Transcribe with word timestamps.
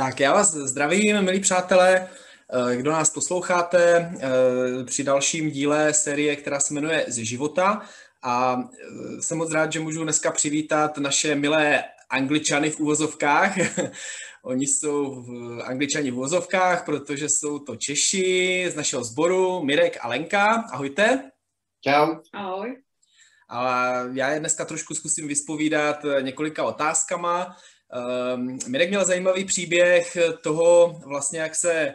Tak 0.00 0.20
já 0.20 0.32
vás 0.32 0.52
zdravím, 0.54 1.22
milí 1.22 1.40
přátelé, 1.40 2.08
eh, 2.72 2.76
kdo 2.76 2.92
nás 2.92 3.10
posloucháte 3.10 4.12
eh, 4.20 4.84
při 4.84 5.04
dalším 5.04 5.50
díle 5.50 5.94
série, 5.94 6.36
která 6.36 6.60
se 6.60 6.74
jmenuje 6.74 7.04
Z 7.08 7.16
života. 7.16 7.82
A 8.22 8.56
eh, 8.58 9.22
jsem 9.22 9.38
moc 9.38 9.52
rád, 9.52 9.72
že 9.72 9.80
můžu 9.80 10.02
dneska 10.02 10.30
přivítat 10.30 10.98
naše 10.98 11.34
milé 11.34 11.84
angličany 12.10 12.70
v 12.70 12.80
úvozovkách. 12.80 13.56
Oni 14.42 14.66
jsou 14.66 15.22
v 15.22 15.60
angličani 15.62 16.10
v 16.10 16.14
úvozovkách, 16.14 16.84
protože 16.84 17.28
jsou 17.28 17.58
to 17.58 17.76
Češi 17.76 18.66
z 18.72 18.74
našeho 18.74 19.04
sboru, 19.04 19.64
Mirek 19.64 19.98
a 20.00 20.08
Lenka. 20.08 20.64
Ahojte. 20.72 21.30
Čau. 21.84 22.16
Ahoj. 22.32 22.76
A 23.48 23.92
já 24.12 24.30
je 24.30 24.40
dneska 24.40 24.64
trošku 24.64 24.94
zkusím 24.94 25.28
vyspovídat 25.28 25.96
několika 26.20 26.64
otázkama. 26.64 27.56
Um, 28.34 28.58
Mirek 28.68 28.88
měl 28.88 29.04
zajímavý 29.04 29.44
příběh 29.44 30.16
toho, 30.42 31.00
vlastně 31.06 31.40
jak 31.40 31.54
se 31.54 31.94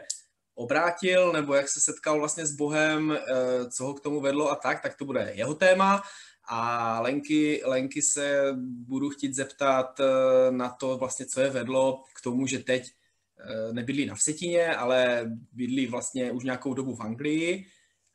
obrátil, 0.55 1.31
nebo 1.31 1.53
jak 1.53 1.70
se 1.70 1.81
setkal 1.81 2.20
vlastně 2.20 2.45
s 2.45 2.52
Bohem, 2.52 3.09
uh, 3.09 3.70
co 3.70 3.86
ho 3.86 3.94
k 3.94 4.00
tomu 4.00 4.22
vedlo 4.22 4.52
a 4.52 4.55
tak, 4.55 4.81
tak 4.81 4.98
to 4.98 5.05
bude 5.05 5.31
jeho 5.36 5.53
téma. 5.53 6.03
A 6.48 7.00
Lenky, 7.02 7.62
Lenky 7.66 8.02
se 8.02 8.53
budu 8.62 9.09
chtít 9.09 9.36
zeptat 9.36 10.00
uh, 10.00 10.55
na 10.55 10.70
to 10.70 10.98
vlastně, 10.98 11.26
co 11.26 11.41
je 11.41 11.50
vedlo 11.50 12.03
k 12.17 12.22
tomu, 12.22 12.48
že 12.48 12.59
teď 12.59 12.84
uh, 12.88 13.73
nebydlí 13.73 14.05
na 14.05 14.16
Vsetině, 14.16 14.75
ale 14.75 15.31
bydlí 15.52 15.88
vlastně 15.88 16.31
už 16.31 16.44
nějakou 16.44 16.73
dobu 16.73 16.95
v 16.95 17.02
Anglii 17.02 17.66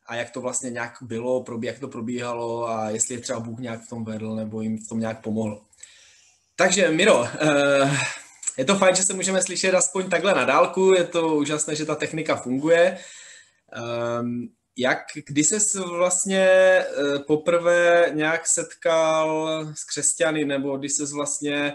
a 0.07 0.15
jak 0.15 0.31
to 0.31 0.41
vlastně 0.41 0.71
nějak 0.71 0.93
bylo, 1.03 1.45
jak 1.63 1.79
to 1.79 1.89
probíhalo 1.89 2.69
a 2.69 2.91
jestli 2.91 3.15
je 3.15 3.21
třeba 3.21 3.41
Bůh 3.41 3.59
nějak 3.59 3.83
v 3.83 3.89
tom 3.89 4.05
vedl 4.05 4.35
nebo 4.35 4.61
jim 4.61 4.79
v 4.79 4.89
tom 4.89 5.01
nějak 5.01 5.23
pomohl. 5.23 5.63
Takže 6.61 6.91
Miro, 6.91 7.25
eh, 7.25 7.91
je 8.59 8.65
to 8.65 8.75
fajn, 8.75 8.95
že 8.95 9.03
se 9.03 9.15
můžeme 9.15 9.43
slyšet 9.43 9.75
aspoň 9.75 10.11
takhle 10.11 10.35
na 10.35 10.45
dálku, 10.45 10.93
je 10.93 11.05
to 11.05 11.37
úžasné, 11.37 11.75
že 11.75 11.87
ta 11.87 11.95
technika 11.95 12.37
funguje. 12.37 12.99
Ehm, 13.73 14.49
jak, 14.77 14.99
kdy 15.27 15.45
ses 15.45 15.75
vlastně 15.75 16.45
eh, 16.49 16.85
poprvé 17.27 18.11
nějak 18.15 18.47
setkal 18.47 19.67
s 19.75 19.85
křesťany, 19.85 20.45
nebo 20.45 20.77
kdy 20.77 20.89
ses 20.89 21.13
vlastně 21.13 21.73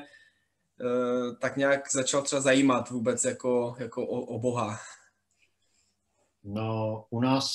eh, 0.81 1.35
tak 1.41 1.57
nějak 1.57 1.91
začal 1.91 2.21
třeba 2.21 2.41
zajímat 2.41 2.89
vůbec 2.89 3.25
jako, 3.25 3.75
jako 3.79 4.07
o, 4.07 4.19
o 4.21 4.39
Boha? 4.39 4.79
No, 6.43 7.05
u 7.09 7.21
nás 7.21 7.51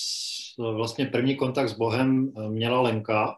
vlastně 0.58 1.06
první 1.06 1.36
kontakt 1.36 1.68
s 1.68 1.76
Bohem 1.76 2.32
měla 2.48 2.80
Lenka, 2.80 3.36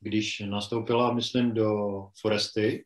když 0.00 0.42
nastoupila, 0.46 1.12
myslím, 1.12 1.54
do 1.54 1.74
Foresty, 2.20 2.84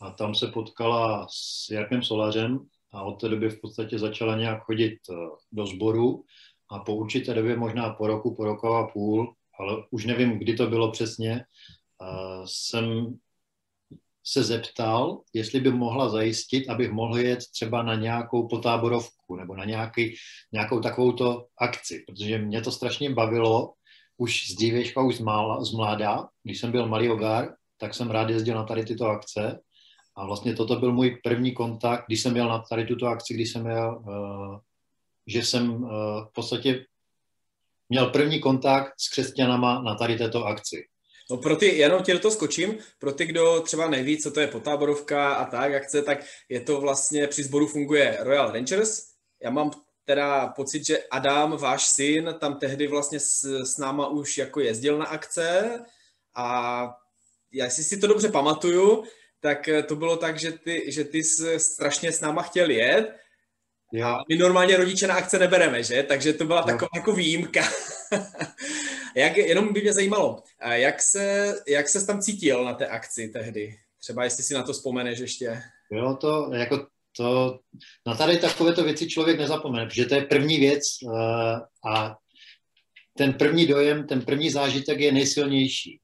a 0.00 0.10
tam 0.10 0.34
se 0.34 0.46
potkala 0.46 1.26
s 1.30 1.70
Jarkem 1.70 2.02
Solařem 2.02 2.58
a 2.92 3.02
od 3.02 3.20
té 3.20 3.28
doby 3.28 3.50
v 3.50 3.60
podstatě 3.60 3.98
začala 3.98 4.36
nějak 4.36 4.62
chodit 4.62 4.98
eh, 5.10 5.14
do 5.52 5.66
sboru 5.66 6.24
a 6.70 6.78
po 6.78 6.94
určité 6.94 7.34
době, 7.34 7.56
možná 7.56 7.90
po 7.90 8.06
roku, 8.06 8.34
po 8.34 8.44
roku 8.44 8.66
a 8.66 8.86
půl, 8.86 9.34
ale 9.58 9.84
už 9.90 10.04
nevím, 10.04 10.38
kdy 10.38 10.54
to 10.54 10.66
bylo 10.66 10.90
přesně, 10.90 11.44
jsem 12.44 13.14
se 14.26 14.42
zeptal, 14.42 15.22
jestli 15.32 15.60
by 15.60 15.70
mohla 15.70 16.08
zajistit, 16.08 16.68
abych 16.68 16.90
mohl 16.90 17.18
jet 17.18 17.38
třeba 17.52 17.82
na 17.82 17.94
nějakou 17.94 18.48
potáborovku 18.48 19.36
nebo 19.36 19.56
na 19.56 19.64
nějaký, 19.64 20.14
nějakou 20.52 20.80
takovouto 20.80 21.46
akci, 21.60 22.04
protože 22.06 22.38
mě 22.38 22.60
to 22.60 22.72
strašně 22.72 23.10
bavilo, 23.10 23.72
už 24.16 24.50
z 24.50 24.54
dívečka, 24.54 25.02
už 25.02 25.16
z, 25.16 25.20
mála, 25.20 25.64
z 25.64 25.72
mláda, 25.72 26.28
když 26.42 26.60
jsem 26.60 26.72
byl 26.72 26.88
malý 26.88 27.10
ogár, 27.10 27.54
tak 27.78 27.94
jsem 27.94 28.10
rád 28.10 28.30
jezdil 28.30 28.54
na 28.54 28.64
tady 28.64 28.84
tyto 28.84 29.06
akce 29.06 29.60
a 30.16 30.26
vlastně 30.26 30.54
toto 30.54 30.76
byl 30.76 30.92
můj 30.92 31.18
první 31.22 31.52
kontakt, 31.52 32.04
když 32.06 32.22
jsem 32.22 32.32
měl 32.32 32.48
na 32.48 32.58
tady 32.58 32.86
tuto 32.86 33.06
akci, 33.06 33.34
když 33.34 33.52
jsem 33.52 33.62
měl, 33.62 34.02
uh, 34.06 34.58
že 35.26 35.44
jsem 35.44 35.70
uh, 35.70 35.90
v 36.24 36.32
podstatě 36.34 36.84
měl 37.88 38.06
první 38.06 38.40
kontakt 38.40 38.92
s 38.98 39.08
křesťanama 39.08 39.82
na 39.82 39.94
tady 39.94 40.18
této 40.18 40.44
akci. 40.44 40.86
No 41.30 41.36
pro 41.36 41.56
ty, 41.56 41.66
jenom 41.66 42.02
tě 42.02 42.18
to 42.18 42.30
skočím, 42.30 42.78
pro 42.98 43.12
ty, 43.12 43.26
kdo 43.26 43.60
třeba 43.60 43.90
neví, 43.90 44.18
co 44.18 44.30
to 44.30 44.40
je 44.40 44.46
potáborovka 44.46 45.34
a 45.34 45.44
tak, 45.44 45.74
akce, 45.74 46.02
tak 46.02 46.18
je 46.48 46.60
to 46.60 46.80
vlastně, 46.80 47.26
při 47.26 47.42
sboru 47.42 47.66
funguje 47.66 48.18
Royal 48.20 48.52
Rangers. 48.52 49.02
Já 49.42 49.50
mám 49.50 49.70
teda 50.04 50.46
pocit, 50.46 50.86
že 50.86 50.98
Adam, 51.10 51.56
váš 51.56 51.86
syn, 51.86 52.34
tam 52.40 52.58
tehdy 52.58 52.86
vlastně 52.86 53.20
s, 53.20 53.44
s 53.44 53.78
náma 53.78 54.08
už 54.08 54.38
jako 54.38 54.60
jezdil 54.60 54.98
na 54.98 55.06
akce 55.06 55.80
a 56.34 56.88
já 57.52 57.70
si 57.70 57.96
to 57.96 58.06
dobře 58.06 58.28
pamatuju, 58.28 59.04
tak 59.44 59.68
eh, 59.68 59.82
to 59.82 59.96
bylo 59.96 60.16
tak, 60.16 60.38
že 60.38 60.52
ty, 60.52 60.84
že 60.88 61.04
ty 61.04 61.18
jsi 61.18 61.60
strašně 61.60 62.12
s 62.12 62.20
náma 62.20 62.42
chtěl 62.42 62.70
jet 62.70 63.16
a 64.04 64.18
my 64.28 64.36
normálně 64.36 64.76
rodiče 64.76 65.06
na 65.06 65.14
akce 65.14 65.38
nebereme, 65.38 65.82
že? 65.82 66.02
Takže 66.02 66.32
to 66.32 66.44
byla 66.44 66.60
jo. 66.60 66.66
taková 66.66 66.88
jako 66.94 67.12
výjimka. 67.12 67.60
jak, 69.16 69.36
jenom 69.36 69.72
by 69.72 69.80
mě 69.80 69.92
zajímalo, 69.92 70.42
jak 70.72 71.02
se, 71.02 71.54
jak 71.68 71.88
se 71.88 72.06
tam 72.06 72.20
cítil 72.20 72.64
na 72.64 72.74
té 72.74 72.86
akci 72.86 73.28
tehdy? 73.28 73.76
Třeba 74.00 74.24
jestli 74.24 74.42
si 74.42 74.54
na 74.54 74.62
to 74.62 74.72
vzpomeneš 74.72 75.18
ještě. 75.18 75.62
Bylo 75.90 76.16
to, 76.16 76.50
jako 76.52 76.86
to, 77.16 77.60
na 78.06 78.16
tady 78.16 78.38
takovéto 78.38 78.84
věci 78.84 79.08
člověk 79.08 79.38
nezapomene, 79.38 79.86
protože 79.86 80.04
to 80.04 80.14
je 80.14 80.24
první 80.24 80.58
věc 80.58 80.82
uh, 81.02 81.12
a 81.92 82.16
ten 83.16 83.32
první 83.32 83.66
dojem, 83.66 84.06
ten 84.06 84.22
první 84.22 84.50
zážitek 84.50 85.00
je 85.00 85.12
nejsilnější. 85.12 86.00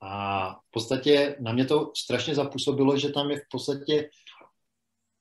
A 0.00 0.50
v 0.54 0.70
podstatě 0.70 1.36
na 1.40 1.52
mě 1.52 1.64
to 1.64 1.92
strašně 1.96 2.34
zapůsobilo, 2.34 2.98
že 2.98 3.08
tam 3.08 3.30
je 3.30 3.38
v 3.38 3.48
podstatě 3.50 4.10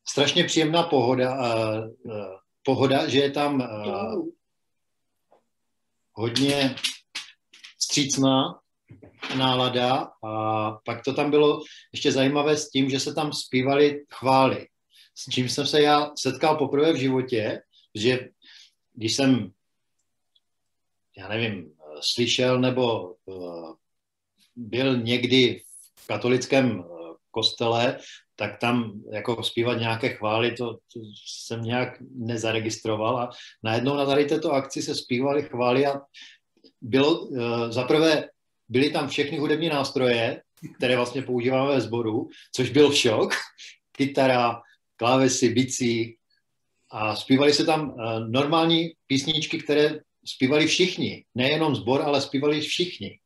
strašně 0.08 0.44
příjemná 0.44 0.84
pohoda, 0.84 1.36
uh, 1.36 2.12
uh, 2.12 2.26
pohoda 2.64 3.08
že 3.08 3.20
je 3.20 3.32
tam 3.32 3.62
uh, 3.62 4.28
hodně 6.14 6.76
střícná 7.80 8.60
nálada 9.38 10.12
a 10.24 10.72
pak 10.72 11.04
to 11.04 11.14
tam 11.14 11.32
bylo 11.32 11.62
ještě 11.94 12.12
zajímavé 12.12 12.58
s 12.58 12.70
tím, 12.70 12.90
že 12.90 13.00
se 13.00 13.14
tam 13.14 13.34
zpívali 13.34 14.06
chvály. 14.14 14.68
S 15.16 15.32
čím 15.32 15.50
jsem 15.50 15.66
se 15.66 15.82
já 15.82 16.12
setkal 16.18 16.58
poprvé 16.58 16.94
v 16.94 17.00
životě, 17.00 17.62
že 17.96 18.30
když 18.94 19.16
jsem, 19.16 19.52
já 21.18 21.28
nevím, 21.28 21.74
slyšel 22.02 22.60
nebo 22.60 23.16
uh, 23.26 23.74
byl 24.58 24.98
někdy 24.98 25.62
v 26.00 26.08
katolickém 26.08 26.80
eh, 26.80 27.14
kostele, 27.32 27.98
tak 28.36 28.60
tam 28.60 29.02
jako 29.12 29.44
zpívat 29.44 29.80
nějaké 29.80 30.10
chvály, 30.10 30.52
to, 30.52 30.74
to 30.74 31.00
jsem 31.26 31.62
nějak 31.62 31.98
nezaregistroval 32.16 33.18
a 33.18 33.30
najednou 33.64 33.96
na 33.96 34.06
tady 34.06 34.26
této 34.26 34.52
akci 34.52 34.82
se 34.82 34.96
zpívaly 34.96 35.44
chvály 35.44 35.86
a 35.86 36.02
bylo, 36.82 37.20
uh, 37.20 37.70
zaprvé 37.70 38.30
byly 38.70 38.90
tam 38.90 39.08
všechny 39.08 39.38
hudební 39.38 39.70
nástroje, 39.70 40.42
které 40.78 40.96
vlastně 40.96 41.22
používáme 41.22 41.74
ve 41.74 41.82
sboru, 41.82 42.30
což 42.56 42.70
byl 42.70 42.94
šok, 42.94 43.34
kytara, 43.92 44.62
klávesy, 44.96 45.50
bicí 45.50 46.18
a 46.92 47.16
zpívali 47.16 47.54
se 47.54 47.66
tam 47.66 47.90
uh, 47.90 48.30
normální 48.30 48.92
písničky, 49.08 49.58
které 49.58 50.00
zpívali 50.26 50.68
všichni, 50.68 51.26
nejenom 51.36 51.76
sbor, 51.76 52.02
ale 52.02 52.22
zpívali 52.22 52.62
všichni. 52.62 53.20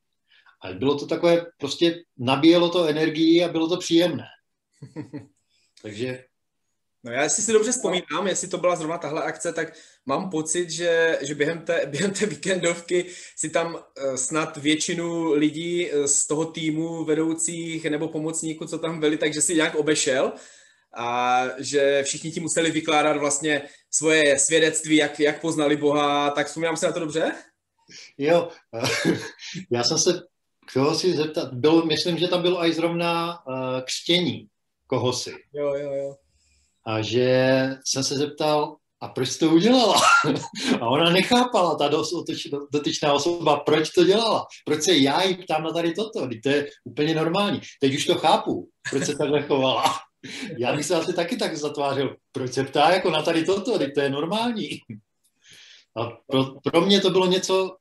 A 0.63 0.73
bylo 0.73 0.99
to 0.99 1.07
takové, 1.07 1.45
prostě 1.57 2.03
nabíjelo 2.17 2.69
to 2.69 2.85
energii 2.85 3.43
a 3.43 3.47
bylo 3.47 3.69
to 3.69 3.77
příjemné. 3.77 4.25
Takže... 5.81 6.23
No 7.03 7.11
já 7.11 7.29
si 7.29 7.41
si 7.41 7.53
dobře 7.53 7.71
vzpomínám, 7.71 8.27
jestli 8.27 8.47
to 8.47 8.57
byla 8.57 8.75
zrovna 8.75 8.97
tahle 8.97 9.23
akce, 9.23 9.53
tak 9.53 9.73
mám 10.05 10.29
pocit, 10.29 10.69
že, 10.69 11.19
že 11.21 11.35
během, 11.35 11.65
té, 11.65 11.85
během 11.89 12.11
té 12.11 12.25
víkendovky 12.25 13.05
si 13.35 13.49
tam 13.49 13.75
uh, 13.75 14.15
snad 14.15 14.57
většinu 14.57 15.33
lidí 15.33 15.91
uh, 15.91 16.05
z 16.05 16.27
toho 16.27 16.45
týmu 16.45 17.05
vedoucích 17.05 17.85
nebo 17.85 18.07
pomocníků, 18.07 18.65
co 18.65 18.77
tam 18.77 18.99
byli, 18.99 19.17
takže 19.17 19.41
si 19.41 19.55
nějak 19.55 19.75
obešel 19.75 20.33
a 20.97 21.43
že 21.57 22.03
všichni 22.03 22.31
ti 22.31 22.39
museli 22.39 22.71
vykládat 22.71 23.17
vlastně 23.17 23.61
svoje 23.91 24.39
svědectví, 24.39 24.95
jak, 24.95 25.19
jak 25.19 25.41
poznali 25.41 25.77
Boha, 25.77 26.29
tak 26.29 26.47
vzpomínám 26.47 26.77
se 26.77 26.85
na 26.85 26.91
to 26.91 26.99
dobře? 26.99 27.31
Jo, 28.17 28.49
já 29.71 29.83
jsem 29.83 29.97
se 29.97 30.21
Chtěl 30.71 30.95
si 30.95 31.13
zeptat, 31.13 31.53
byl, 31.53 31.85
myslím, 31.85 32.17
že 32.17 32.27
tam 32.27 32.41
bylo 32.41 32.65
i 32.65 32.73
zrovna 32.73 33.39
uh, 33.47 33.81
křtění 33.85 34.47
kohosi. 34.87 35.33
Jo, 35.53 35.75
jo, 35.75 35.93
jo. 35.93 36.15
A 36.85 37.01
že 37.01 37.69
jsem 37.85 38.03
se 38.03 38.15
zeptal, 38.15 38.75
a 39.01 39.07
proč 39.07 39.29
jsi 39.29 39.39
to 39.39 39.49
udělala? 39.49 40.01
a 40.81 40.87
ona 40.87 41.09
nechápala, 41.09 41.75
ta 41.75 41.89
dotyčná 42.71 43.13
osoba, 43.13 43.59
proč 43.59 43.89
to 43.89 44.03
dělala. 44.03 44.45
Proč 44.65 44.83
se 44.83 44.97
já 44.97 45.23
jí 45.23 45.35
ptám 45.35 45.63
na 45.63 45.71
tady 45.71 45.93
toto? 45.93 46.27
To 46.43 46.49
je 46.49 46.67
úplně 46.85 47.15
normální. 47.15 47.61
Teď 47.81 47.95
už 47.95 48.05
to 48.05 48.15
chápu, 48.15 48.69
proč 48.89 49.05
se 49.05 49.15
takhle 49.15 49.41
chovala. 49.41 49.83
Já 50.57 50.75
bych 50.75 50.85
se 50.85 50.95
asi 50.95 51.13
taky 51.13 51.37
tak 51.37 51.57
zatvářil. 51.57 52.15
Proč 52.31 52.53
se 52.53 52.63
ptá 52.63 52.89
jako 52.89 53.09
na 53.09 53.21
tady 53.21 53.45
toto? 53.45 53.79
To 53.93 54.01
je 54.01 54.09
normální. 54.09 54.69
A 55.97 56.09
pro, 56.27 56.45
pro 56.63 56.81
mě 56.81 57.01
to 57.01 57.09
bylo 57.09 57.25
něco 57.25 57.75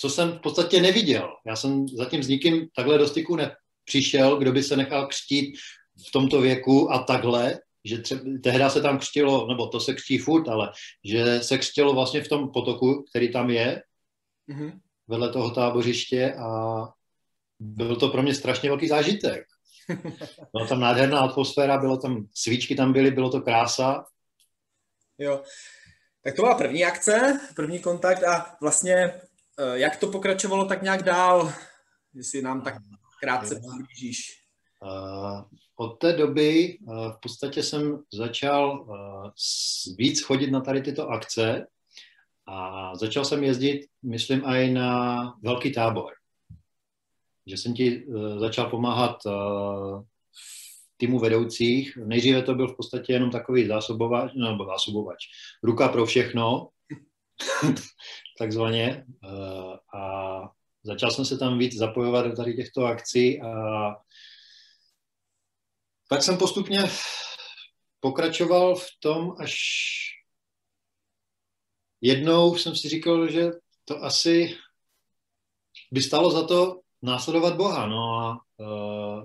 co 0.00 0.10
jsem 0.10 0.32
v 0.32 0.40
podstatě 0.40 0.80
neviděl. 0.80 1.36
Já 1.46 1.56
jsem 1.56 1.88
zatím 1.88 2.22
s 2.22 2.28
nikým 2.28 2.68
takhle 2.76 2.98
do 2.98 3.08
styku 3.08 3.36
nepřišel, 3.36 4.36
kdo 4.36 4.52
by 4.52 4.62
se 4.62 4.76
nechal 4.76 5.06
křtít 5.06 5.58
v 6.08 6.12
tomto 6.12 6.40
věku 6.40 6.92
a 6.92 6.98
takhle. 6.98 7.58
že 7.84 7.98
třeba, 7.98 8.20
tehdy 8.42 8.64
se 8.68 8.82
tam 8.82 8.98
křtilo, 8.98 9.46
nebo 9.48 9.66
to 9.66 9.80
se 9.80 9.94
křtí 9.94 10.18
furt, 10.18 10.48
ale 10.48 10.72
že 11.04 11.40
se 11.42 11.58
křtilo 11.58 11.94
vlastně 11.94 12.22
v 12.22 12.28
tom 12.28 12.52
potoku, 12.52 13.04
který 13.10 13.32
tam 13.32 13.50
je, 13.50 13.82
mm-hmm. 14.48 14.72
vedle 15.08 15.32
toho 15.32 15.50
tábořiště 15.50 16.34
a 16.34 16.80
byl 17.58 17.96
to 17.96 18.08
pro 18.08 18.22
mě 18.22 18.34
strašně 18.34 18.68
velký 18.68 18.88
zážitek. 18.88 19.44
Byla 20.52 20.66
tam 20.68 20.80
nádherná 20.80 21.20
atmosféra, 21.20 21.78
bylo 21.78 21.96
tam, 21.96 22.26
svíčky 22.34 22.74
tam 22.74 22.92
byly, 22.92 23.10
bylo 23.10 23.30
to 23.30 23.40
krása. 23.40 24.04
Jo, 25.18 25.42
tak 26.24 26.36
to 26.36 26.42
byla 26.42 26.54
první 26.54 26.84
akce, 26.84 27.40
první 27.56 27.78
kontakt 27.78 28.24
a 28.24 28.56
vlastně 28.60 29.20
jak 29.72 29.96
to 29.96 30.06
pokračovalo 30.06 30.64
tak 30.64 30.82
nějak 30.82 31.02
dál, 31.02 31.52
jestli 32.14 32.42
nám 32.42 32.62
tak 32.62 32.74
krátce 33.20 33.60
přiblížíš. 33.60 34.40
Uh, 34.82 35.42
od 35.76 35.98
té 35.98 36.12
doby 36.12 36.78
uh, 36.80 37.12
v 37.12 37.16
podstatě 37.22 37.62
jsem 37.62 37.98
začal 38.14 38.86
víc 39.98 40.22
chodit 40.22 40.50
na 40.50 40.60
tady 40.60 40.82
tyto 40.82 41.08
akce 41.08 41.66
a 42.46 42.92
začal 42.96 43.24
jsem 43.24 43.44
jezdit, 43.44 43.86
myslím, 44.02 44.44
i 44.44 44.70
na 44.70 45.22
velký 45.42 45.72
tábor. 45.72 46.12
Že 47.46 47.56
jsem 47.56 47.74
ti 47.74 48.06
začal 48.38 48.70
pomáhat 48.70 49.16
týmu 50.96 51.18
vedoucích. 51.18 51.96
Nejdříve 51.96 52.42
to 52.42 52.54
byl 52.54 52.68
v 52.68 52.76
podstatě 52.76 53.12
jenom 53.12 53.30
takový 53.30 53.66
zásobovač, 53.66 54.32
nebo 54.34 54.64
zásobovač, 54.64 55.18
ruka 55.62 55.88
pro 55.88 56.06
všechno, 56.06 56.68
takzvaně. 58.40 59.04
A 59.94 60.02
začal 60.82 61.10
jsem 61.10 61.24
se 61.24 61.38
tam 61.38 61.58
víc 61.58 61.76
zapojovat 61.76 62.26
do 62.26 62.36
tady 62.36 62.54
těchto 62.56 62.84
akcí 62.84 63.40
a 63.40 63.50
tak 66.08 66.22
jsem 66.22 66.38
postupně 66.38 66.90
pokračoval 68.00 68.76
v 68.76 68.86
tom, 69.00 69.34
až 69.38 69.54
jednou 72.00 72.56
jsem 72.56 72.76
si 72.76 72.88
říkal, 72.88 73.28
že 73.30 73.50
to 73.84 74.04
asi 74.04 74.56
by 75.92 76.02
stalo 76.02 76.30
za 76.30 76.46
to 76.46 76.80
následovat 77.02 77.56
Boha. 77.56 77.86
No 77.86 78.14
a 78.14 78.40
uh, 78.56 79.24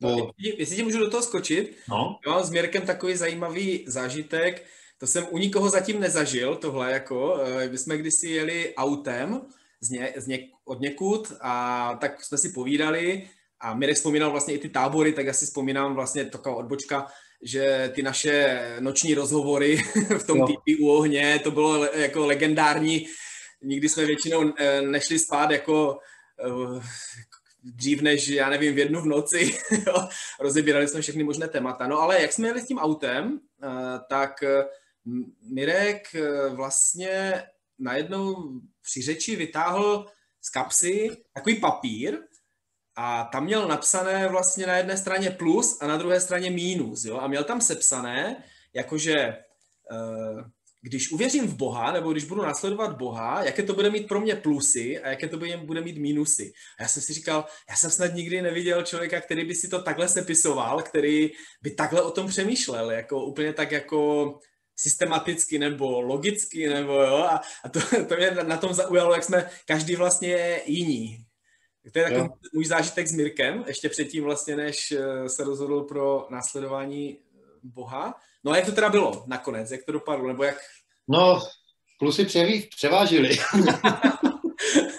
No, 0.00 0.30
jestli 0.36 0.76
tě 0.76 0.84
můžu 0.84 0.98
do 0.98 1.10
toho 1.10 1.22
skočit, 1.22 1.76
no. 1.88 2.18
já 2.26 2.32
mám 2.32 2.44
s 2.44 2.50
Mirkem 2.50 2.86
takový 2.86 3.16
zajímavý 3.16 3.84
zážitek, 3.88 4.66
to 5.04 5.08
jsem 5.08 5.26
u 5.30 5.38
nikoho 5.38 5.68
zatím 5.68 6.00
nezažil, 6.00 6.56
tohle 6.56 6.92
jako, 6.92 7.40
eh, 7.44 7.68
my 7.68 7.78
jsme 7.78 7.98
kdysi 7.98 8.28
jeli 8.28 8.74
autem 8.76 9.40
z 9.80 9.90
ně, 9.90 10.12
z 10.16 10.26
ně, 10.26 10.38
od 10.64 10.80
někud 10.80 11.32
a 11.40 11.96
tak 12.00 12.24
jsme 12.24 12.38
si 12.38 12.48
povídali 12.48 13.28
a 13.60 13.74
Mirek 13.74 13.96
vzpomínal 13.96 14.30
vlastně 14.30 14.54
i 14.54 14.58
ty 14.58 14.68
tábory, 14.68 15.12
tak 15.12 15.26
já 15.26 15.32
si 15.32 15.46
vzpomínám 15.46 15.94
vlastně 15.94 16.24
taková 16.24 16.56
odbočka, 16.56 17.06
že 17.42 17.92
ty 17.94 18.02
naše 18.02 18.62
noční 18.80 19.14
rozhovory 19.14 19.76
v 20.18 20.26
tom 20.26 20.46
týpí 20.46 20.76
u 20.80 20.88
ohně, 20.88 21.40
to 21.44 21.50
bylo 21.50 21.84
jako 21.84 22.26
legendární, 22.26 23.06
nikdy 23.62 23.88
jsme 23.88 24.04
většinou 24.06 24.52
eh, 24.58 24.82
nešli 24.82 25.18
spát 25.18 25.50
jako 25.50 25.98
eh, 26.40 26.80
dřív 27.64 28.02
než, 28.02 28.28
já 28.28 28.48
nevím, 28.48 28.74
v 28.74 28.78
jednu 28.78 29.00
v 29.00 29.06
noci, 29.06 29.58
rozebírali 30.40 30.88
jsme 30.88 31.00
všechny 31.00 31.24
možné 31.24 31.48
témata. 31.48 31.86
No 31.86 32.00
ale 32.00 32.22
jak 32.22 32.32
jsme 32.32 32.48
jeli 32.48 32.60
s 32.60 32.66
tím 32.66 32.78
autem, 32.78 33.40
tak 34.08 34.44
Mirek 35.42 36.16
vlastně 36.54 37.42
najednou 37.78 38.60
při 38.82 39.02
řeči 39.02 39.36
vytáhl 39.36 40.06
z 40.40 40.50
kapsy 40.50 41.10
takový 41.34 41.60
papír 41.60 42.18
a 42.96 43.24
tam 43.32 43.44
měl 43.44 43.68
napsané 43.68 44.28
vlastně 44.28 44.66
na 44.66 44.76
jedné 44.76 44.96
straně 44.96 45.30
plus 45.30 45.78
a 45.80 45.86
na 45.86 45.96
druhé 45.96 46.20
straně 46.20 46.50
mínus. 46.50 47.04
Jo? 47.04 47.18
A 47.18 47.26
měl 47.26 47.44
tam 47.44 47.60
sepsané, 47.60 48.44
jakože 48.74 49.14
eh, 49.14 50.44
když 50.82 51.12
uvěřím 51.12 51.46
v 51.46 51.56
Boha, 51.56 51.92
nebo 51.92 52.12
když 52.12 52.24
budu 52.24 52.42
následovat 52.42 52.96
Boha, 52.96 53.44
jaké 53.44 53.62
to 53.62 53.74
bude 53.74 53.90
mít 53.90 54.08
pro 54.08 54.20
mě 54.20 54.36
plusy 54.36 54.98
a 54.98 55.08
jaké 55.10 55.28
to 55.28 55.38
bude 55.64 55.80
mít 55.80 55.98
mínusy. 55.98 56.52
A 56.78 56.82
já 56.82 56.88
jsem 56.88 57.02
si 57.02 57.12
říkal, 57.12 57.44
já 57.70 57.76
jsem 57.76 57.90
snad 57.90 58.14
nikdy 58.14 58.42
neviděl 58.42 58.82
člověka, 58.82 59.20
který 59.20 59.44
by 59.44 59.54
si 59.54 59.68
to 59.68 59.82
takhle 59.82 60.08
sepisoval, 60.08 60.82
který 60.82 61.30
by 61.62 61.70
takhle 61.70 62.02
o 62.02 62.10
tom 62.10 62.28
přemýšlel, 62.28 62.90
jako 62.90 63.24
úplně 63.24 63.52
tak 63.52 63.72
jako 63.72 64.24
systematicky 64.76 65.58
nebo 65.58 66.00
logicky, 66.00 66.68
nebo 66.68 66.92
jo, 66.92 67.16
a, 67.16 67.40
a 67.64 67.68
to, 67.68 67.80
to 68.08 68.16
mě 68.16 68.30
na 68.30 68.56
tom 68.56 68.74
zaujalo, 68.74 69.14
jak 69.14 69.24
jsme 69.24 69.50
každý 69.66 69.96
vlastně 69.96 70.60
jiní. 70.66 71.24
To 71.92 71.98
je 71.98 72.04
takový 72.04 72.20
jo. 72.20 72.28
můj 72.54 72.64
zážitek 72.64 73.06
s 73.06 73.12
Mirkem, 73.12 73.64
ještě 73.66 73.88
předtím 73.88 74.24
vlastně, 74.24 74.56
než 74.56 74.92
eh, 74.92 75.28
se 75.28 75.44
rozhodl 75.44 75.80
pro 75.82 76.26
následování 76.30 77.18
eh, 77.18 77.38
Boha. 77.62 78.14
No 78.44 78.52
a 78.52 78.56
jak 78.56 78.66
to 78.66 78.72
teda 78.72 78.88
bylo 78.88 79.24
nakonec, 79.26 79.70
jak 79.70 79.84
to 79.84 79.92
dopadlo, 79.92 80.28
nebo 80.28 80.44
jak? 80.44 80.56
No, 81.08 81.42
plusy 81.98 82.24
převí, 82.24 82.68
převážily. 82.76 83.38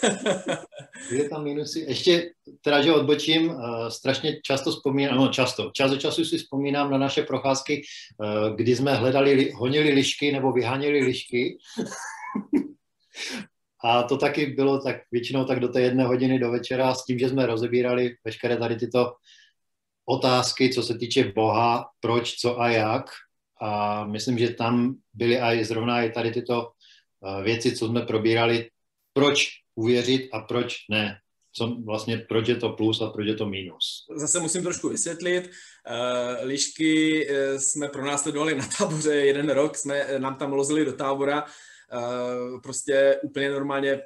Byly 1.10 1.30
tam 1.30 1.44
minusy. 1.44 1.80
Ještě 1.80 2.32
teda, 2.62 2.82
že 2.82 2.94
odbočím, 2.94 3.50
uh, 3.50 3.88
strašně 3.88 4.42
často 4.42 4.72
vzpomínám, 4.72 5.18
no 5.18 5.28
často, 5.28 5.72
čas 5.74 5.92
od 5.92 5.98
času 5.98 6.26
si 6.26 6.38
vzpomínám 6.38 6.92
na 6.92 6.98
naše 6.98 7.24
procházky, 7.24 7.82
uh, 8.18 8.56
kdy 8.56 8.76
jsme 8.76 8.96
hledali, 8.96 9.52
honili 9.52 9.90
lišky 9.90 10.32
nebo 10.32 10.52
vyháněli 10.52 11.00
lišky. 11.00 11.58
A 13.84 14.04
to 14.04 14.18
taky 14.18 14.46
bylo 14.46 14.80
tak 14.80 14.96
většinou 15.12 15.46
tak 15.46 15.60
do 15.60 15.68
té 15.68 15.82
jedné 15.82 16.04
hodiny 16.04 16.40
do 16.40 16.52
večera 16.52 16.94
s 16.94 17.06
tím, 17.06 17.20
že 17.20 17.30
jsme 17.30 17.46
rozebírali 17.46 18.16
veškeré 18.26 18.58
tady 18.58 18.76
tyto 18.76 19.14
otázky, 20.06 20.70
co 20.70 20.84
se 20.84 20.98
týče 20.98 21.32
Boha, 21.36 21.90
proč, 22.00 22.36
co 22.36 22.62
a 22.62 22.70
jak. 22.70 23.06
A 23.62 24.06
myslím, 24.06 24.38
že 24.38 24.50
tam 24.50 24.96
byly 25.14 25.40
i 25.40 25.66
zrovna 25.66 26.04
i 26.04 26.10
tady 26.10 26.32
tyto 26.32 26.70
uh, 27.20 27.44
věci, 27.44 27.76
co 27.76 27.88
jsme 27.88 28.02
probírali, 28.02 28.70
proč 29.16 29.48
uvěřit 29.76 30.30
a 30.34 30.40
proč 30.40 30.76
ne. 30.90 31.20
Co 31.58 31.78
vlastně, 31.86 32.18
proč 32.18 32.48
je 32.48 32.56
to 32.56 32.70
plus 32.70 33.02
a 33.02 33.10
proč 33.10 33.28
je 33.28 33.36
to 33.36 33.46
minus. 33.46 34.06
Zase 34.16 34.40
musím 34.40 34.64
trošku 34.64 34.90
vysvětlit. 34.90 35.44
Uh, 35.44 36.48
lišky 36.48 37.28
uh, 37.28 37.60
jsme 37.60 37.90
pronásledovali 37.90 38.56
na 38.56 38.68
táboře 38.78 39.16
jeden 39.16 39.50
rok, 39.50 39.78
jsme 39.78 40.08
nám 40.18 40.36
tam 40.36 40.54
lozili 40.54 40.86
do 40.86 40.94
tábora, 40.94 41.46
prostě 42.64 43.20
úplně 43.24 43.50
normálně 43.50 44.02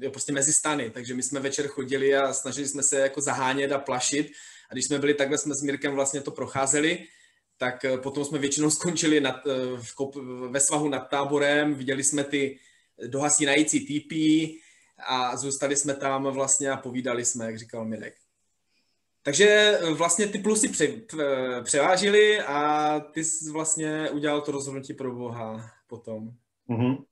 jo, 0.00 0.10
prostě 0.10 0.32
mezi 0.32 0.52
stany, 0.52 0.90
takže 0.90 1.14
my 1.14 1.22
jsme 1.22 1.40
večer 1.40 1.68
chodili 1.68 2.16
a 2.16 2.32
snažili 2.32 2.68
jsme 2.68 2.82
se 2.82 3.00
jako 3.00 3.20
zahánět 3.20 3.72
a 3.72 3.78
plašit 3.78 4.32
a 4.70 4.74
když 4.74 4.84
jsme 4.84 4.98
byli 4.98 5.14
takhle, 5.14 5.38
jsme 5.38 5.54
s 5.54 5.62
Mirkem 5.62 5.94
vlastně 5.94 6.20
to 6.20 6.30
procházeli, 6.30 7.04
tak 7.56 7.84
potom 8.02 8.24
jsme 8.24 8.38
většinou 8.38 8.70
skončili 8.70 9.20
nad, 9.20 9.36
v 9.82 9.94
kop, 9.94 10.16
ve 10.50 10.60
svahu 10.60 10.88
nad 10.88 10.98
táborem, 10.98 11.74
viděli 11.74 12.04
jsme 12.04 12.24
ty 12.24 12.58
dohasínající 13.06 13.86
týpy, 13.86 14.54
a 15.08 15.36
zůstali 15.36 15.76
jsme 15.76 15.94
tam 15.94 16.22
vlastně 16.22 16.70
a 16.70 16.76
povídali 16.76 17.24
jsme, 17.24 17.44
jak 17.44 17.58
říkal 17.58 17.84
Mirek. 17.84 18.14
Takže 19.22 19.78
vlastně 19.96 20.28
ty 20.28 20.38
plusy 20.38 20.68
pře, 20.68 21.02
převážily 21.62 22.40
a 22.40 23.00
ty 23.00 23.24
jsi 23.24 23.50
vlastně 23.50 24.10
udělal 24.10 24.40
to 24.40 24.52
rozhodnutí 24.52 24.94
pro 24.94 25.14
Boha 25.14 25.70
potom. 25.86 26.30
Mm-hmm. 26.68 27.04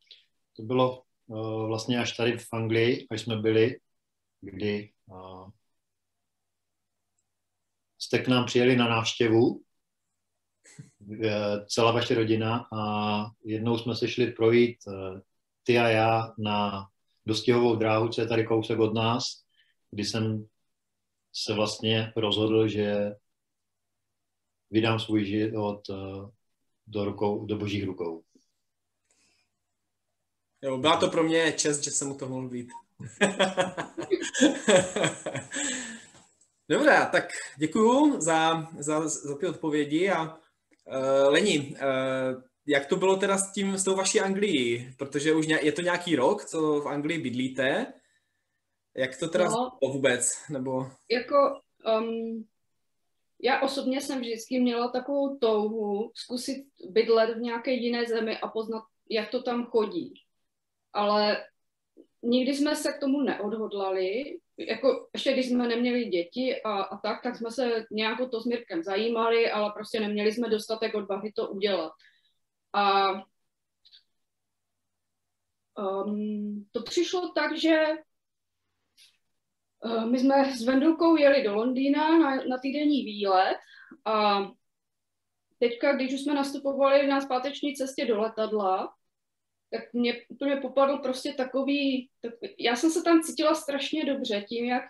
To 0.57 0.63
bylo 0.63 1.03
uh, 1.27 1.67
vlastně 1.67 2.01
až 2.01 2.17
tady 2.17 2.39
v 2.39 2.47
Anglii, 2.53 3.07
až 3.11 3.21
jsme 3.21 3.37
byli, 3.37 3.81
kdy 4.41 4.91
uh, 5.07 5.51
jste 7.99 8.19
k 8.19 8.29
nám 8.29 8.47
přijeli 8.47 8.77
na 8.77 8.89
návštěvu, 8.89 9.63
celá 11.67 11.93
vaše 11.93 12.15
rodina 12.15 12.69
a 12.73 12.81
jednou 13.45 13.79
jsme 13.79 13.95
se 13.97 14.09
šli 14.09 14.33
projít 14.33 14.79
ty 15.69 15.79
a 15.79 15.89
já 15.89 16.35
na 16.39 16.89
dostihovou 17.27 17.77
dráhu, 17.77 18.09
co 18.09 18.21
je 18.21 18.27
tady 18.27 18.47
kousek 18.47 18.79
od 18.79 18.95
nás, 18.95 19.25
kdy 19.91 20.05
jsem 20.05 20.47
se 21.33 21.55
vlastně 21.55 22.13
rozhodl, 22.17 22.69
že 22.69 23.13
vydám 24.71 24.99
svůj 24.99 25.25
život 25.25 25.81
eh, 25.91 25.95
do, 26.87 27.05
rukou, 27.05 27.47
do 27.47 27.57
božích 27.57 27.85
rukou. 27.85 28.23
Jo, 30.63 30.79
byla 30.79 30.97
to 30.97 31.11
pro 31.11 31.23
mě 31.23 31.53
čest, 31.53 31.85
že 31.85 31.91
jsem 31.91 32.09
mu 32.09 32.15
to 32.15 32.29
mohl 32.29 32.49
být. 32.49 32.69
Dobrá, 36.69 37.07
tak 37.07 37.25
děkuju 37.59 38.21
za, 38.21 38.69
za, 38.79 39.09
za 39.09 39.39
ty 39.39 39.47
odpovědi 39.47 40.11
a 40.11 40.23
uh, 40.25 40.39
Leni, 41.29 41.77
uh, 41.77 42.43
jak 42.69 42.87
to 42.87 42.97
bylo 42.97 43.17
teda 43.17 43.39
s 43.39 43.53
tím, 43.53 43.79
s 43.79 43.85
tou 43.85 43.97
vaší 43.97 44.21
Anglií? 44.21 44.95
Protože 44.99 45.35
už 45.35 45.47
je 45.63 45.73
to 45.73 45.83
nějaký 45.83 46.17
rok, 46.17 46.45
co 46.45 46.81
v 46.81 46.89
Anglii 46.89 47.19
bydlíte. 47.19 47.93
Jak 48.97 49.19
to 49.19 49.29
teda 49.29 49.45
no, 49.45 49.89
vůbec? 49.93 50.33
Nebo... 50.51 50.87
Jako, 51.11 51.61
um, 52.01 52.45
já 53.43 53.61
osobně 53.61 54.01
jsem 54.01 54.21
vždycky 54.21 54.61
měla 54.61 54.89
takovou 54.89 55.39
touhu 55.39 56.13
zkusit 56.15 56.67
bydlet 56.91 57.37
v 57.37 57.41
nějaké 57.41 57.73
jiné 57.73 58.07
zemi 58.07 58.39
a 58.39 58.49
poznat, 58.49 58.83
jak 59.11 59.31
to 59.31 59.43
tam 59.43 59.65
chodí. 59.65 60.15
Ale 60.93 61.45
nikdy 62.23 62.55
jsme 62.55 62.77
se 62.77 62.93
k 62.93 63.01
tomu 63.01 63.23
neodhodlali 63.23 64.39
jako 64.59 65.09
ještě 65.15 65.33
když 65.33 65.49
jsme 65.49 65.69
neměli 65.69 66.05
děti 66.05 66.63
a, 66.63 66.83
a 66.83 66.97
tak, 66.97 67.23
tak 67.23 67.37
jsme 67.37 67.51
se 67.51 67.87
nějak 67.91 68.21
o 68.21 68.29
to 68.29 68.41
s 68.41 68.47
Mirkem 68.47 68.83
zajímali, 68.83 69.51
ale 69.51 69.73
prostě 69.75 70.01
neměli 70.01 70.33
jsme 70.33 70.49
dostatek 70.49 70.95
odvahy 70.95 71.33
to 71.33 71.49
udělat. 71.49 71.93
A 72.79 73.13
um, 75.79 76.69
to 76.73 76.83
přišlo 76.83 77.33
tak, 77.33 77.59
že 77.59 77.87
uh, 79.85 80.11
my 80.11 80.19
jsme 80.19 80.57
s 80.57 80.63
Vendulkou 80.63 81.17
jeli 81.17 81.43
do 81.43 81.55
Londýna 81.55 82.19
na, 82.19 82.37
na 82.37 82.59
týdenní 82.63 83.05
výlet 83.05 83.57
a 84.05 84.41
teďka, 85.59 85.93
když 85.93 86.15
už 86.15 86.21
jsme 86.21 86.35
nastupovali 86.35 87.07
na 87.07 87.21
zpáteční 87.21 87.75
cestě 87.75 88.07
do 88.07 88.21
letadla, 88.21 88.95
tak 89.71 89.93
mě 89.93 90.15
úplně 90.29 90.57
popadl 90.57 90.99
prostě 90.99 91.33
takový, 91.33 92.11
tak, 92.21 92.33
já 92.59 92.77
jsem 92.77 92.91
se 92.91 93.03
tam 93.03 93.23
cítila 93.23 93.55
strašně 93.55 94.05
dobře 94.05 94.45
tím, 94.49 94.65
jak 94.65 94.83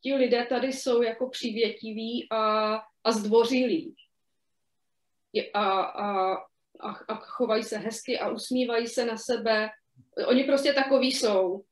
ti 0.00 0.14
lidé 0.14 0.46
tady 0.46 0.72
jsou 0.72 1.02
jako 1.02 1.28
přívětiví 1.28 2.26
a, 2.30 2.74
a 3.04 3.12
zdvořilí. 3.12 3.94
A, 5.54 5.80
a, 5.80 6.36
a, 6.82 6.90
a 7.08 7.14
chovají 7.14 7.62
se 7.62 7.78
hezky 7.78 8.18
a 8.18 8.30
usmívají 8.30 8.86
se 8.86 9.04
na 9.04 9.16
sebe. 9.16 9.70
Oni 10.26 10.44
prostě 10.44 10.72
takový 10.72 11.12
jsou. 11.12 11.64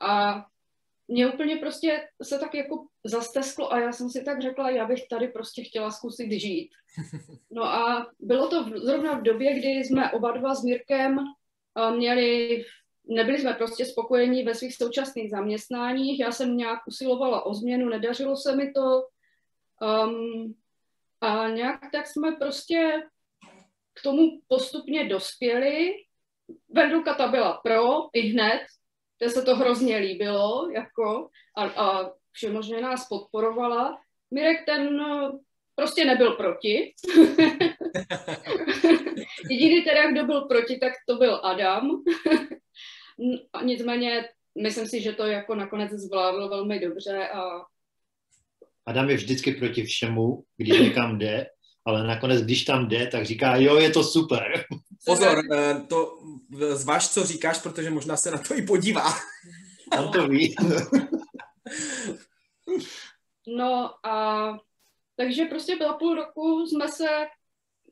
A 0.00 0.44
mě 1.08 1.28
úplně 1.28 1.56
prostě 1.56 2.08
se 2.22 2.38
tak 2.38 2.54
jako 2.54 2.86
zastesklo 3.04 3.72
a 3.72 3.80
já 3.80 3.92
jsem 3.92 4.10
si 4.10 4.24
tak 4.24 4.42
řekla, 4.42 4.70
já 4.70 4.86
bych 4.86 5.08
tady 5.10 5.28
prostě 5.28 5.64
chtěla 5.64 5.90
zkusit 5.90 6.32
žít. 6.32 6.70
No 7.50 7.64
a 7.64 8.06
bylo 8.20 8.48
to 8.48 8.64
v, 8.64 8.78
zrovna 8.78 9.18
v 9.18 9.22
době, 9.22 9.58
kdy 9.58 9.68
jsme 9.68 10.12
oba 10.12 10.32
dva 10.32 10.54
s 10.54 10.64
Mirkem 10.64 11.18
měli, 11.96 12.64
nebyli 13.04 13.38
jsme 13.38 13.54
prostě 13.54 13.84
spokojení 13.84 14.42
ve 14.42 14.54
svých 14.54 14.74
současných 14.74 15.30
zaměstnáních. 15.30 16.20
Já 16.20 16.32
jsem 16.32 16.56
nějak 16.56 16.78
usilovala 16.86 17.46
o 17.46 17.54
změnu, 17.54 17.88
nedařilo 17.88 18.36
se 18.36 18.56
mi 18.56 18.72
to. 18.72 19.02
Um, 19.82 20.54
a 21.20 21.48
nějak 21.48 21.80
tak 21.92 22.06
jsme 22.06 22.32
prostě 22.32 23.02
k 24.00 24.02
tomu 24.02 24.40
postupně 24.48 25.08
dospěli. 25.08 25.92
Vendulka 26.68 27.14
ta 27.14 27.28
byla 27.28 27.52
pro 27.52 27.82
i 28.12 28.20
hned, 28.20 28.60
to 29.18 29.28
se 29.28 29.42
to 29.42 29.56
hrozně 29.56 29.96
líbilo, 29.96 30.70
jako, 30.70 31.28
a, 31.56 31.64
a 31.64 32.10
všemožně 32.32 32.80
nás 32.80 33.08
podporovala. 33.08 33.98
Mirek 34.30 34.66
ten 34.66 35.00
prostě 35.74 36.04
nebyl 36.04 36.32
proti. 36.32 36.94
Jediný 39.50 39.82
teda, 39.84 40.10
kdo 40.12 40.24
byl 40.24 40.40
proti, 40.40 40.78
tak 40.78 40.92
to 41.08 41.16
byl 41.16 41.40
Adam. 41.42 42.02
nicméně 43.64 44.28
myslím 44.62 44.86
si, 44.86 45.00
že 45.00 45.12
to 45.12 45.26
jako 45.26 45.54
nakonec 45.54 45.92
zvládl 45.92 46.48
velmi 46.48 46.78
dobře. 46.78 47.28
A... 47.28 47.42
Adam 48.86 49.10
je 49.10 49.16
vždycky 49.16 49.52
proti 49.52 49.82
všemu, 49.82 50.44
když 50.56 50.80
někam 50.80 51.18
jde, 51.18 51.46
ale 51.88 52.06
nakonec, 52.06 52.42
když 52.42 52.64
tam 52.64 52.88
jde, 52.88 53.06
tak 53.06 53.26
říká, 53.26 53.56
jo, 53.56 53.76
je 53.76 53.90
to 53.90 54.04
super. 54.04 54.64
Pozor, 55.06 55.38
eh, 55.52 55.80
to 55.88 56.18
zváž, 56.72 57.08
co 57.08 57.24
říkáš, 57.24 57.58
protože 57.58 57.90
možná 57.90 58.16
se 58.16 58.30
na 58.30 58.38
to 58.38 58.54
i 58.54 58.62
podívá. 58.62 59.12
On 59.98 60.12
to 60.12 60.28
ví. 60.28 60.54
No 63.56 64.06
a 64.06 64.48
takže 65.16 65.44
prostě 65.44 65.76
byla 65.76 65.92
půl 65.92 66.14
roku 66.14 66.66
jsme 66.66 66.88
se 66.88 67.08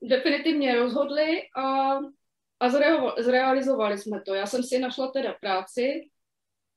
definitivně 0.02 0.76
rozhodli 0.76 1.42
a, 1.56 1.96
a 2.60 2.68
zrealizovali 3.18 3.98
jsme 3.98 4.20
to. 4.20 4.34
Já 4.34 4.46
jsem 4.46 4.62
si 4.62 4.78
našla 4.78 5.10
teda 5.10 5.34
práci 5.40 6.08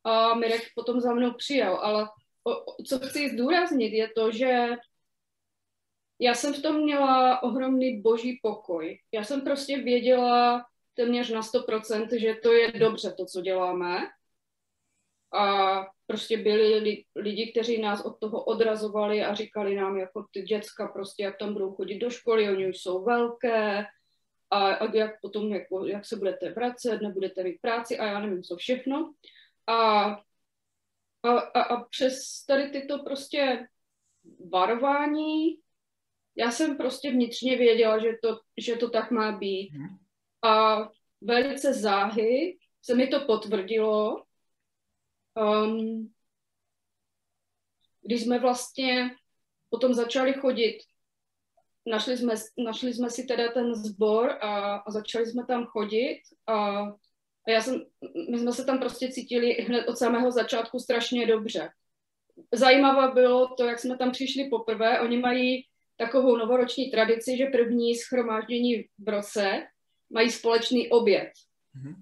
a 0.03 0.33
Mirek 0.33 0.61
potom 0.75 1.01
za 1.01 1.13
mnou 1.13 1.33
přijel, 1.33 1.75
ale 1.75 2.07
o, 2.43 2.83
co 2.83 2.99
chci 2.99 3.29
zdůraznit 3.29 3.93
je 3.93 4.09
to, 4.15 4.31
že 4.31 4.67
já 6.19 6.33
jsem 6.33 6.53
v 6.53 6.61
tom 6.61 6.83
měla 6.83 7.43
ohromný 7.43 8.01
boží 8.01 8.39
pokoj. 8.43 8.99
Já 9.11 9.23
jsem 9.23 9.41
prostě 9.41 9.77
věděla 9.77 10.65
téměř 10.93 11.29
na 11.29 11.41
100%, 11.41 12.19
že 12.19 12.35
to 12.43 12.53
je 12.53 12.71
dobře 12.71 13.13
to, 13.17 13.25
co 13.25 13.41
děláme. 13.41 13.99
A 15.33 15.85
prostě 16.07 16.37
byli 16.37 17.05
lidi, 17.15 17.51
kteří 17.51 17.81
nás 17.81 18.05
od 18.05 18.19
toho 18.19 18.43
odrazovali 18.43 19.23
a 19.23 19.33
říkali 19.33 19.75
nám, 19.75 19.97
jako 19.97 20.25
ty 20.31 20.41
děcka 20.41 20.87
prostě, 20.87 21.23
jak 21.23 21.37
tam 21.37 21.53
budou 21.53 21.73
chodit 21.75 21.99
do 21.99 22.09
školy, 22.09 22.49
oni 22.49 22.69
už 22.69 22.77
jsou 22.77 23.03
velké 23.03 23.85
a, 24.51 24.73
a 24.73 24.95
jak 24.95 25.21
potom, 25.21 25.53
jako, 25.53 25.85
jak 25.85 26.05
se 26.05 26.15
budete 26.15 26.51
vracet, 26.51 27.01
nebudete 27.01 27.43
mít 27.43 27.61
práci 27.61 27.99
a 27.99 28.05
já 28.05 28.19
nevím 28.19 28.43
co 28.43 28.55
všechno. 28.55 29.13
A, 29.67 30.03
a, 31.23 31.29
a, 31.29 31.61
a 31.61 31.83
přes 31.83 32.45
tady 32.47 32.69
tyto 32.69 33.03
prostě 33.03 33.67
varování, 34.51 35.55
já 36.39 36.51
jsem 36.51 36.77
prostě 36.77 37.11
vnitřně 37.11 37.57
věděla, 37.57 37.99
že 37.99 38.11
to, 38.23 38.39
že 38.57 38.75
to 38.75 38.89
tak 38.89 39.11
má 39.11 39.31
být. 39.31 39.71
Mhm. 39.73 39.97
A 40.43 40.77
velice 41.21 41.73
záhy 41.73 42.57
se 42.81 42.95
mi 42.95 43.07
to 43.07 43.25
potvrdilo, 43.25 44.23
Um, 45.39 46.13
když 48.01 48.21
jsme 48.23 48.39
vlastně 48.39 49.15
potom 49.69 49.93
začali 49.93 50.33
chodit, 50.33 50.77
našli 51.85 52.17
jsme, 52.17 52.33
našli 52.57 52.93
jsme 52.93 53.09
si 53.09 53.23
teda 53.23 53.51
ten 53.51 53.75
sbor 53.75 54.29
a, 54.41 54.75
a 54.75 54.91
začali 54.91 55.25
jsme 55.25 55.45
tam 55.45 55.65
chodit 55.65 56.21
a, 56.47 56.81
a 57.47 57.51
já 57.51 57.61
jsem, 57.61 57.85
my 58.31 58.39
jsme 58.39 58.51
se 58.51 58.65
tam 58.65 58.79
prostě 58.79 59.11
cítili 59.11 59.53
hned 59.53 59.87
od 59.87 59.97
samého 59.97 60.31
začátku 60.31 60.79
strašně 60.79 61.27
dobře. 61.27 61.69
Zajímavé 62.53 63.13
bylo 63.13 63.55
to, 63.55 63.65
jak 63.65 63.79
jsme 63.79 63.97
tam 63.97 64.11
přišli 64.11 64.49
poprvé. 64.49 65.01
Oni 65.01 65.17
mají 65.17 65.65
takovou 65.99 66.37
novoroční 66.37 66.91
tradici, 66.91 67.37
že 67.37 67.45
první 67.45 67.95
schromáždění 67.95 68.85
v 68.99 69.09
roce 69.09 69.67
mají 70.09 70.31
společný 70.31 70.89
oběd. 70.89 71.29
Mm-hmm. 71.75 71.95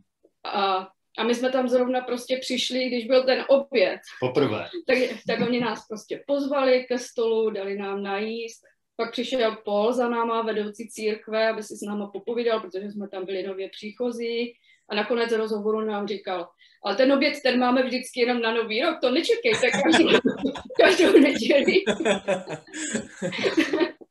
A 0.44 0.88
a 1.18 1.24
my 1.24 1.36
jsme 1.36 1.52
tam 1.52 1.68
zrovna 1.68 2.02
prostě 2.02 2.38
přišli, 2.38 2.86
když 2.86 3.06
byl 3.06 3.24
ten 3.24 3.46
oběd. 3.48 4.00
Poprvé. 4.20 4.68
Tak, 4.88 4.98
tak 5.28 5.48
oni 5.48 5.60
nás 5.60 5.88
prostě 5.88 6.24
pozvali 6.28 6.86
ke 6.90 6.98
stolu, 6.98 7.50
dali 7.50 7.78
nám 7.78 8.04
najíst. 8.04 8.62
Pak 8.96 9.12
přišel 9.12 9.58
Paul 9.66 9.94
za 9.94 10.10
náma, 10.10 10.42
vedoucí 10.42 10.90
církve, 10.90 11.50
aby 11.50 11.64
si 11.64 11.76
s 11.76 11.82
náma 11.82 12.08
popovídal, 12.08 12.60
protože 12.60 12.92
jsme 12.92 13.10
tam 13.10 13.26
byli 13.26 13.44
nově 13.44 13.70
příchozí. 13.70 14.54
A 14.90 14.96
nakonec 14.96 15.32
rozhovoru 15.32 15.82
nám 15.82 16.08
říkal, 16.08 16.48
ale 16.86 16.96
ten 16.96 17.12
oběd, 17.12 17.34
ten 17.44 17.60
máme 17.60 17.84
vždycky 17.84 18.20
jenom 18.20 18.42
na 18.42 18.54
nový 18.54 18.82
rok, 18.82 18.98
to 19.02 19.12
nečekejte 19.12 19.72
každý, 19.84 20.08
každou 20.82 21.20
neděli. 21.20 21.74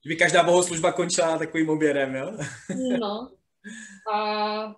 By 0.06 0.16
každá 0.16 0.42
bohoslužba 0.42 0.92
končila 0.92 1.38
takovým 1.38 1.70
obědem, 1.70 2.14
jo? 2.14 2.38
no. 3.00 3.30
A 4.14 4.74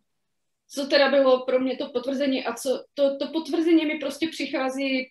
co 0.69 0.87
teda 0.87 1.11
bylo 1.11 1.45
pro 1.47 1.61
mě 1.61 1.77
to 1.77 1.89
potvrzení 1.89 2.45
a 2.45 2.55
co 2.55 2.85
to, 2.95 3.17
to 3.17 3.29
potvrzení 3.33 3.87
mi 3.87 3.99
prostě 3.99 4.29
přichází 4.29 5.11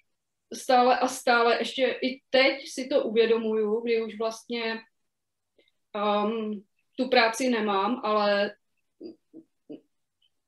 stále 0.53 0.99
a 0.99 1.07
stále. 1.07 1.57
Ještě 1.59 1.99
i 2.01 2.21
teď 2.29 2.69
si 2.69 2.87
to 2.87 3.03
uvědomuju, 3.03 3.81
kdy 3.81 4.03
už 4.03 4.17
vlastně 4.17 4.79
um, 5.95 6.63
tu 6.95 7.09
práci 7.09 7.49
nemám, 7.49 8.01
ale 8.03 8.55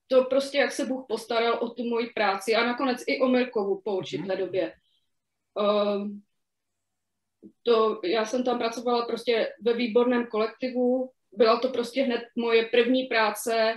to 0.07 0.23
prostě, 0.23 0.57
jak 0.57 0.71
se 0.71 0.85
Bůh 0.85 1.05
postaral 1.07 1.53
o 1.53 1.69
tu 1.69 1.83
moji 1.83 2.09
práci 2.09 2.55
a 2.55 2.65
nakonec 2.65 3.03
i 3.07 3.19
o 3.19 3.27
Mirkovu 3.27 3.81
po 3.81 3.97
určité 3.97 4.35
mhm. 4.35 4.37
době. 4.37 4.73
Um, 5.53 6.21
to, 7.63 8.01
já 8.03 8.25
jsem 8.25 8.43
tam 8.43 8.57
pracovala 8.57 9.05
prostě 9.05 9.53
ve 9.61 9.73
výborném 9.73 10.27
kolektivu, 10.27 11.11
byla 11.31 11.59
to 11.59 11.69
prostě 11.69 12.03
hned 12.03 12.21
moje 12.35 12.65
první 12.65 13.03
práce, 13.03 13.75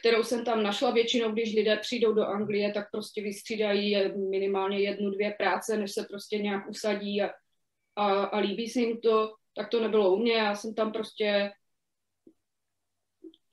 kterou 0.00 0.22
jsem 0.22 0.44
tam 0.44 0.62
našla. 0.62 0.90
Většinou, 0.90 1.32
když 1.32 1.54
lidé 1.54 1.76
přijdou 1.76 2.12
do 2.12 2.26
Anglie, 2.26 2.72
tak 2.72 2.90
prostě 2.90 3.22
vystřídají 3.22 4.12
minimálně 4.30 4.80
jednu, 4.80 5.10
dvě 5.10 5.30
práce, 5.30 5.76
než 5.76 5.92
se 5.92 6.06
prostě 6.10 6.38
nějak 6.38 6.68
usadí 6.68 7.22
a, 7.22 7.30
a, 7.96 8.24
a 8.24 8.38
líbí 8.38 8.68
se 8.68 8.80
jim 8.80 9.00
to. 9.00 9.34
Tak 9.56 9.68
to 9.68 9.80
nebylo 9.80 10.14
u 10.14 10.16
mě. 10.16 10.32
Já 10.32 10.54
jsem 10.54 10.74
tam 10.74 10.92
prostě 10.92 11.52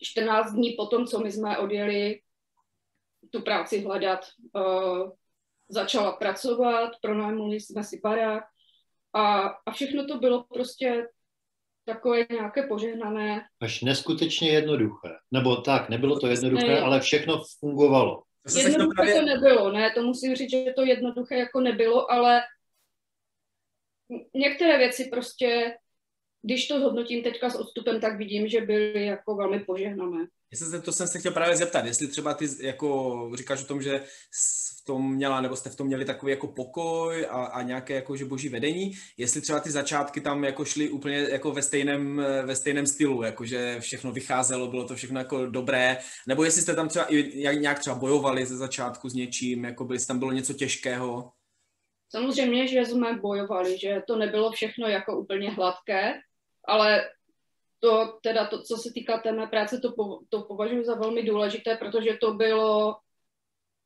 14 0.03 0.53
dní 0.53 0.71
potom, 0.71 1.05
co 1.05 1.19
my 1.19 1.31
jsme 1.31 1.57
odjeli 1.57 2.19
tu 3.29 3.41
práci 3.41 3.81
hledat, 3.81 4.25
uh, 4.53 5.11
začala 5.69 6.11
pracovat, 6.11 6.91
pronajmuli 7.01 7.59
jsme 7.59 7.83
si 7.83 7.99
barák 8.03 8.43
a, 9.15 9.48
a 9.65 9.72
všechno 9.72 10.05
to 10.05 10.17
bylo 10.17 10.43
prostě 10.43 11.07
takové 11.86 12.25
nějaké 12.31 12.63
požehnané. 12.63 13.41
Až 13.62 13.81
neskutečně 13.81 14.50
jednoduché. 14.50 15.10
Nebo 15.31 15.55
tak, 15.55 15.89
nebylo 15.89 16.19
to 16.19 16.27
jednoduché, 16.27 16.67
ne, 16.67 16.81
ale 16.81 17.00
všechno 17.00 17.43
fungovalo. 17.60 18.24
Jednoduché 18.57 19.13
to 19.13 19.25
nebylo, 19.25 19.72
ne, 19.72 19.91
to 19.91 20.01
musím 20.01 20.36
říct, 20.36 20.51
že 20.51 20.74
to 20.75 20.81
jednoduché 20.81 21.38
jako 21.38 21.60
nebylo, 21.60 22.12
ale 22.12 22.41
některé 24.34 24.77
věci 24.77 25.10
prostě 25.12 25.77
když 26.45 26.67
to 26.67 26.79
hodnotím 26.79 27.23
teďka 27.23 27.49
s 27.49 27.55
odstupem, 27.55 28.01
tak 28.01 28.17
vidím, 28.17 28.47
že 28.47 28.61
byly 28.61 29.05
jako 29.05 29.35
velmi 29.35 29.59
požehnané. 29.59 30.27
Jestli 30.51 30.81
to 30.81 30.91
jsem 30.91 31.07
se 31.07 31.19
chtěl 31.19 31.31
právě 31.31 31.57
zeptat, 31.57 31.85
jestli 31.85 32.07
třeba 32.07 32.33
ty 32.33 32.45
jako 32.61 33.31
říkáš 33.35 33.63
o 33.63 33.65
tom, 33.65 33.81
že 33.81 34.03
v 34.81 34.85
tom 34.85 35.15
měla, 35.15 35.41
nebo 35.41 35.55
jste 35.55 35.69
v 35.69 35.75
tom 35.75 35.87
měli 35.87 36.05
takový 36.05 36.31
jako 36.31 36.47
pokoj 36.47 37.27
a, 37.29 37.45
a 37.45 37.61
nějaké 37.61 37.93
jako 37.93 38.15
že 38.15 38.25
boží 38.25 38.49
vedení, 38.49 38.91
jestli 39.17 39.41
třeba 39.41 39.59
ty 39.59 39.71
začátky 39.71 40.21
tam 40.21 40.43
jako 40.43 40.65
šly 40.65 40.89
úplně 40.89 41.17
jako 41.17 41.51
ve 41.51 41.61
stejném, 41.61 42.23
ve 42.45 42.55
stejném 42.55 42.87
stylu, 42.87 43.23
jako 43.23 43.45
že 43.45 43.79
všechno 43.79 44.11
vycházelo, 44.11 44.67
bylo 44.67 44.87
to 44.87 44.95
všechno 44.95 45.19
jako 45.19 45.45
dobré, 45.45 45.97
nebo 46.27 46.43
jestli 46.43 46.61
jste 46.61 46.75
tam 46.75 46.89
třeba 46.89 47.05
i 47.05 47.57
nějak 47.59 47.79
třeba 47.79 47.95
bojovali 47.95 48.45
ze 48.45 48.57
začátku 48.57 49.09
s 49.09 49.13
něčím, 49.13 49.63
jako 49.65 49.85
by 49.85 49.97
tam 50.05 50.19
bylo 50.19 50.31
něco 50.31 50.53
těžkého? 50.53 51.31
Samozřejmě, 52.09 52.67
že 52.67 52.85
jsme 52.85 53.17
bojovali, 53.21 53.77
že 53.79 54.01
to 54.07 54.15
nebylo 54.15 54.51
všechno 54.51 54.87
jako 54.87 55.19
úplně 55.19 55.51
hladké, 55.51 56.13
ale 56.67 57.10
to, 57.79 58.19
teda 58.24 58.48
to, 58.48 58.62
co 58.62 58.77
se 58.77 58.89
týká 58.93 59.19
té 59.19 59.31
mé 59.31 59.48
práce, 59.48 59.79
to, 59.79 59.91
po, 59.91 60.19
to 60.29 60.41
považuji 60.41 60.86
za 60.86 60.95
velmi 60.95 61.24
důležité, 61.24 61.75
protože 61.75 62.17
to 62.22 62.34
bylo 62.34 62.95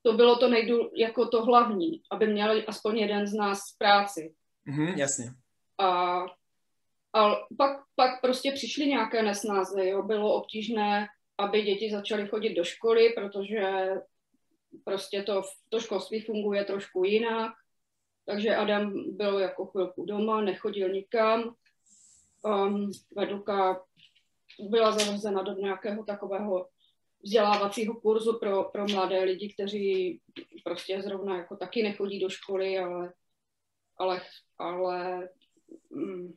to 0.01 0.13
bylo 0.13 0.35
to 0.35 0.47
nejdůl, 0.47 0.91
jako 0.95 1.27
to 1.27 1.45
hlavní, 1.45 2.01
aby 2.11 2.27
měl 2.27 2.63
aspoň 2.67 2.97
jeden 2.97 3.27
z 3.27 3.33
nás 3.33 3.59
práci. 3.77 4.35
Mm-hmm, 4.67 4.97
jasně. 4.97 5.25
A, 5.77 6.19
a 7.13 7.35
pak, 7.57 7.81
pak 7.95 8.21
prostě 8.21 8.51
přišly 8.51 8.87
nějaké 8.87 9.23
nesnáze, 9.23 9.87
jo. 9.87 10.03
Bylo 10.03 10.33
obtížné, 10.33 11.07
aby 11.37 11.61
děti 11.61 11.91
začaly 11.91 12.27
chodit 12.27 12.53
do 12.53 12.63
školy, 12.63 13.09
protože 13.09 13.89
prostě 14.83 15.23
to, 15.23 15.41
to 15.69 15.79
školství 15.79 16.21
funguje 16.21 16.65
trošku 16.65 17.03
jinak. 17.03 17.51
Takže 18.25 18.55
Adam 18.55 18.93
byl 19.17 19.39
jako 19.39 19.65
chvilku 19.65 20.05
doma, 20.05 20.41
nechodil 20.41 20.89
nikam. 20.89 21.55
Um, 22.41 22.91
Vedlka 23.15 23.85
byla 24.59 24.91
zařazena 24.91 25.43
do 25.43 25.51
nějakého 25.53 26.03
takového 26.03 26.67
vzdělávacího 27.23 27.95
kurzu 28.01 28.39
pro, 28.39 28.63
pro 28.63 28.87
mladé 28.87 29.23
lidi, 29.23 29.53
kteří 29.53 30.21
prostě 30.63 31.01
zrovna 31.01 31.37
jako 31.37 31.55
taky 31.55 31.83
nechodí 31.83 32.19
do 32.19 32.29
školy, 32.29 32.77
ale, 32.77 33.13
ale, 33.97 34.21
ale 34.57 35.29
mm, 35.89 36.33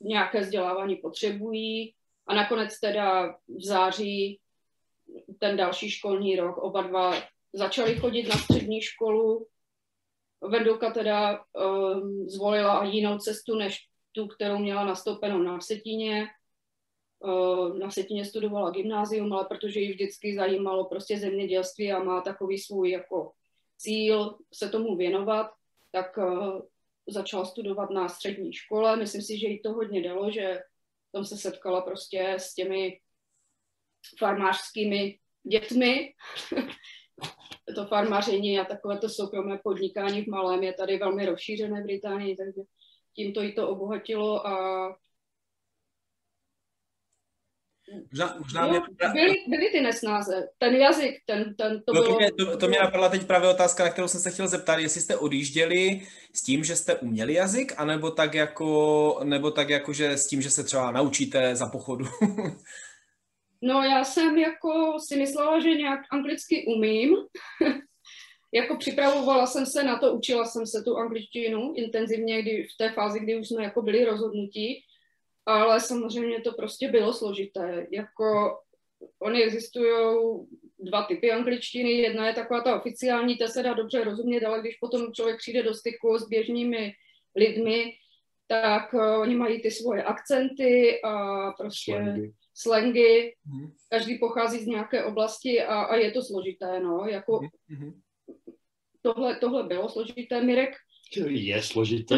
nějaké 0.00 0.40
vzdělávání 0.40 0.96
potřebují. 0.96 1.94
A 2.26 2.34
nakonec 2.34 2.80
teda 2.80 3.32
v 3.32 3.64
září 3.64 4.40
ten 5.38 5.56
další 5.56 5.90
školní 5.90 6.36
rok 6.36 6.58
oba 6.58 6.82
dva 6.82 7.22
začali 7.52 7.96
chodit 7.96 8.28
na 8.28 8.36
střední 8.36 8.80
školu. 8.80 9.46
Vendulka 10.42 10.90
teda 10.90 11.44
um, 11.52 12.28
zvolila 12.28 12.84
jinou 12.84 13.18
cestu 13.18 13.56
než 13.56 13.88
tu, 14.14 14.26
kterou 14.26 14.58
měla 14.58 14.84
nastoupenou 14.84 15.38
na 15.38 15.58
Vsetíně 15.58 16.26
Eh, 17.24 17.78
na 17.78 17.90
Setině 17.90 18.24
studovala 18.24 18.70
gymnázium, 18.70 19.32
ale 19.32 19.44
protože 19.44 19.80
ji 19.80 19.92
vždycky 19.92 20.34
zajímalo 20.34 20.84
prostě 20.84 21.18
zemědělství 21.18 21.92
a 21.92 22.02
má 22.02 22.20
takový 22.20 22.58
svůj 22.58 22.90
jako 22.90 23.32
cíl 23.78 24.38
se 24.54 24.68
tomu 24.68 24.96
věnovat, 24.96 25.50
tak 25.92 26.18
eh, 26.18 26.60
začala 27.08 27.44
studovat 27.44 27.90
na 27.90 28.08
střední 28.08 28.52
škole. 28.52 28.96
Myslím 28.96 29.22
si, 29.22 29.38
že 29.38 29.46
jí 29.46 29.62
to 29.62 29.72
hodně 29.72 30.02
dalo, 30.02 30.30
že 30.30 30.60
tam 31.12 31.24
se 31.24 31.36
setkala 31.36 31.80
prostě 31.80 32.30
s 32.30 32.54
těmi 32.54 33.00
farmářskými 34.18 35.18
dětmi. 35.42 36.14
to 37.74 37.86
farmaření 37.86 38.60
a 38.60 38.64
takové 38.64 38.98
to 38.98 39.08
soukromé 39.08 39.58
podnikání 39.64 40.22
v 40.22 40.26
malém 40.26 40.62
je 40.62 40.72
tady 40.72 40.98
velmi 40.98 41.26
rozšířené 41.26 41.80
v 41.80 41.84
Británii, 41.84 42.36
takže 42.36 42.60
tímto 43.14 43.42
jí 43.42 43.52
to 43.52 43.68
obohatilo 43.68 44.46
a 44.46 44.54
Možná, 48.10 48.36
možná 48.38 48.66
mě... 48.66 48.80
byly, 49.12 49.34
byly 49.48 49.70
ty 49.72 49.80
nesnáze. 49.80 50.48
Ten 50.58 50.74
jazyk, 50.74 51.14
ten, 51.26 51.54
ten 51.54 51.82
to 51.86 51.92
no, 51.92 52.02
bylo... 52.02 52.12
To 52.12 52.18
mě, 52.18 52.32
to, 52.32 52.56
to 52.56 52.68
mě 52.68 52.78
napadla 52.78 53.08
teď 53.08 53.26
právě 53.26 53.48
otázka, 53.48 53.84
na 53.84 53.90
kterou 53.90 54.08
jsem 54.08 54.20
se 54.20 54.30
chtěl 54.30 54.48
zeptat, 54.48 54.78
jestli 54.78 55.00
jste 55.00 55.16
odjížděli 55.16 56.00
s 56.34 56.42
tím, 56.42 56.64
že 56.64 56.76
jste 56.76 56.94
uměli 56.94 57.34
jazyk, 57.34 57.72
anebo 57.76 58.10
tak 58.10 58.34
jako, 58.34 59.20
nebo 59.24 59.50
tak 59.50 59.68
jako, 59.68 59.92
že 59.92 60.10
s 60.10 60.26
tím, 60.26 60.42
že 60.42 60.50
se 60.50 60.64
třeba 60.64 60.90
naučíte 60.90 61.56
za 61.56 61.66
pochodu. 61.66 62.04
no 63.62 63.82
já 63.82 64.04
jsem 64.04 64.38
jako 64.38 64.96
si 65.08 65.16
myslela, 65.16 65.60
že 65.60 65.68
nějak 65.68 66.00
anglicky 66.10 66.64
umím. 66.76 67.16
jako 68.54 68.76
připravovala 68.76 69.46
jsem 69.46 69.66
se 69.66 69.82
na 69.82 69.98
to, 69.98 70.14
učila 70.14 70.44
jsem 70.44 70.66
se 70.66 70.82
tu 70.82 70.96
angličtinu 70.96 71.72
intenzivně, 71.76 72.42
kdy 72.42 72.62
v 72.62 72.76
té 72.78 72.92
fázi, 72.92 73.20
kdy 73.20 73.36
už 73.36 73.48
jsme 73.48 73.64
jako 73.64 73.82
byli 73.82 74.04
rozhodnutí 74.04 74.84
ale 75.46 75.80
samozřejmě 75.80 76.40
to 76.40 76.52
prostě 76.52 76.88
bylo 76.88 77.12
složité. 77.12 77.86
Jako 77.90 78.58
oni 79.18 79.42
existují 79.42 79.94
dva 80.78 81.02
typy 81.02 81.32
angličtiny. 81.32 81.90
Jedna 81.90 82.26
je 82.26 82.34
taková 82.34 82.60
ta 82.60 82.76
oficiální, 82.76 83.38
ta 83.38 83.48
se 83.48 83.62
dá 83.62 83.74
dobře 83.74 84.04
rozumět, 84.04 84.44
ale 84.44 84.60
když 84.60 84.76
potom 84.76 85.12
člověk 85.12 85.38
přijde 85.38 85.62
do 85.62 85.74
styku 85.74 86.18
s 86.18 86.28
běžnými 86.28 86.92
lidmi, 87.36 87.92
tak 88.46 88.94
uh, 88.94 89.20
oni 89.20 89.36
mají 89.36 89.62
ty 89.62 89.70
svoje 89.70 90.02
akcenty 90.02 91.00
a 91.04 91.52
prostě 91.52 91.92
slangy. 91.92 92.32
slangy. 92.54 93.34
Mm-hmm. 93.46 93.72
Každý 93.90 94.18
pochází 94.18 94.58
z 94.58 94.66
nějaké 94.66 95.04
oblasti 95.04 95.62
a, 95.62 95.82
a 95.82 95.96
je 95.96 96.10
to 96.10 96.22
složité, 96.22 96.80
no. 96.80 97.06
Jako 97.06 97.40
mm-hmm. 97.40 97.92
Tohle, 99.02 99.36
tohle 99.36 99.62
bylo 99.62 99.88
složité. 99.88 100.40
Mirek 100.40 100.74
je 101.28 101.62
složité. 101.62 102.16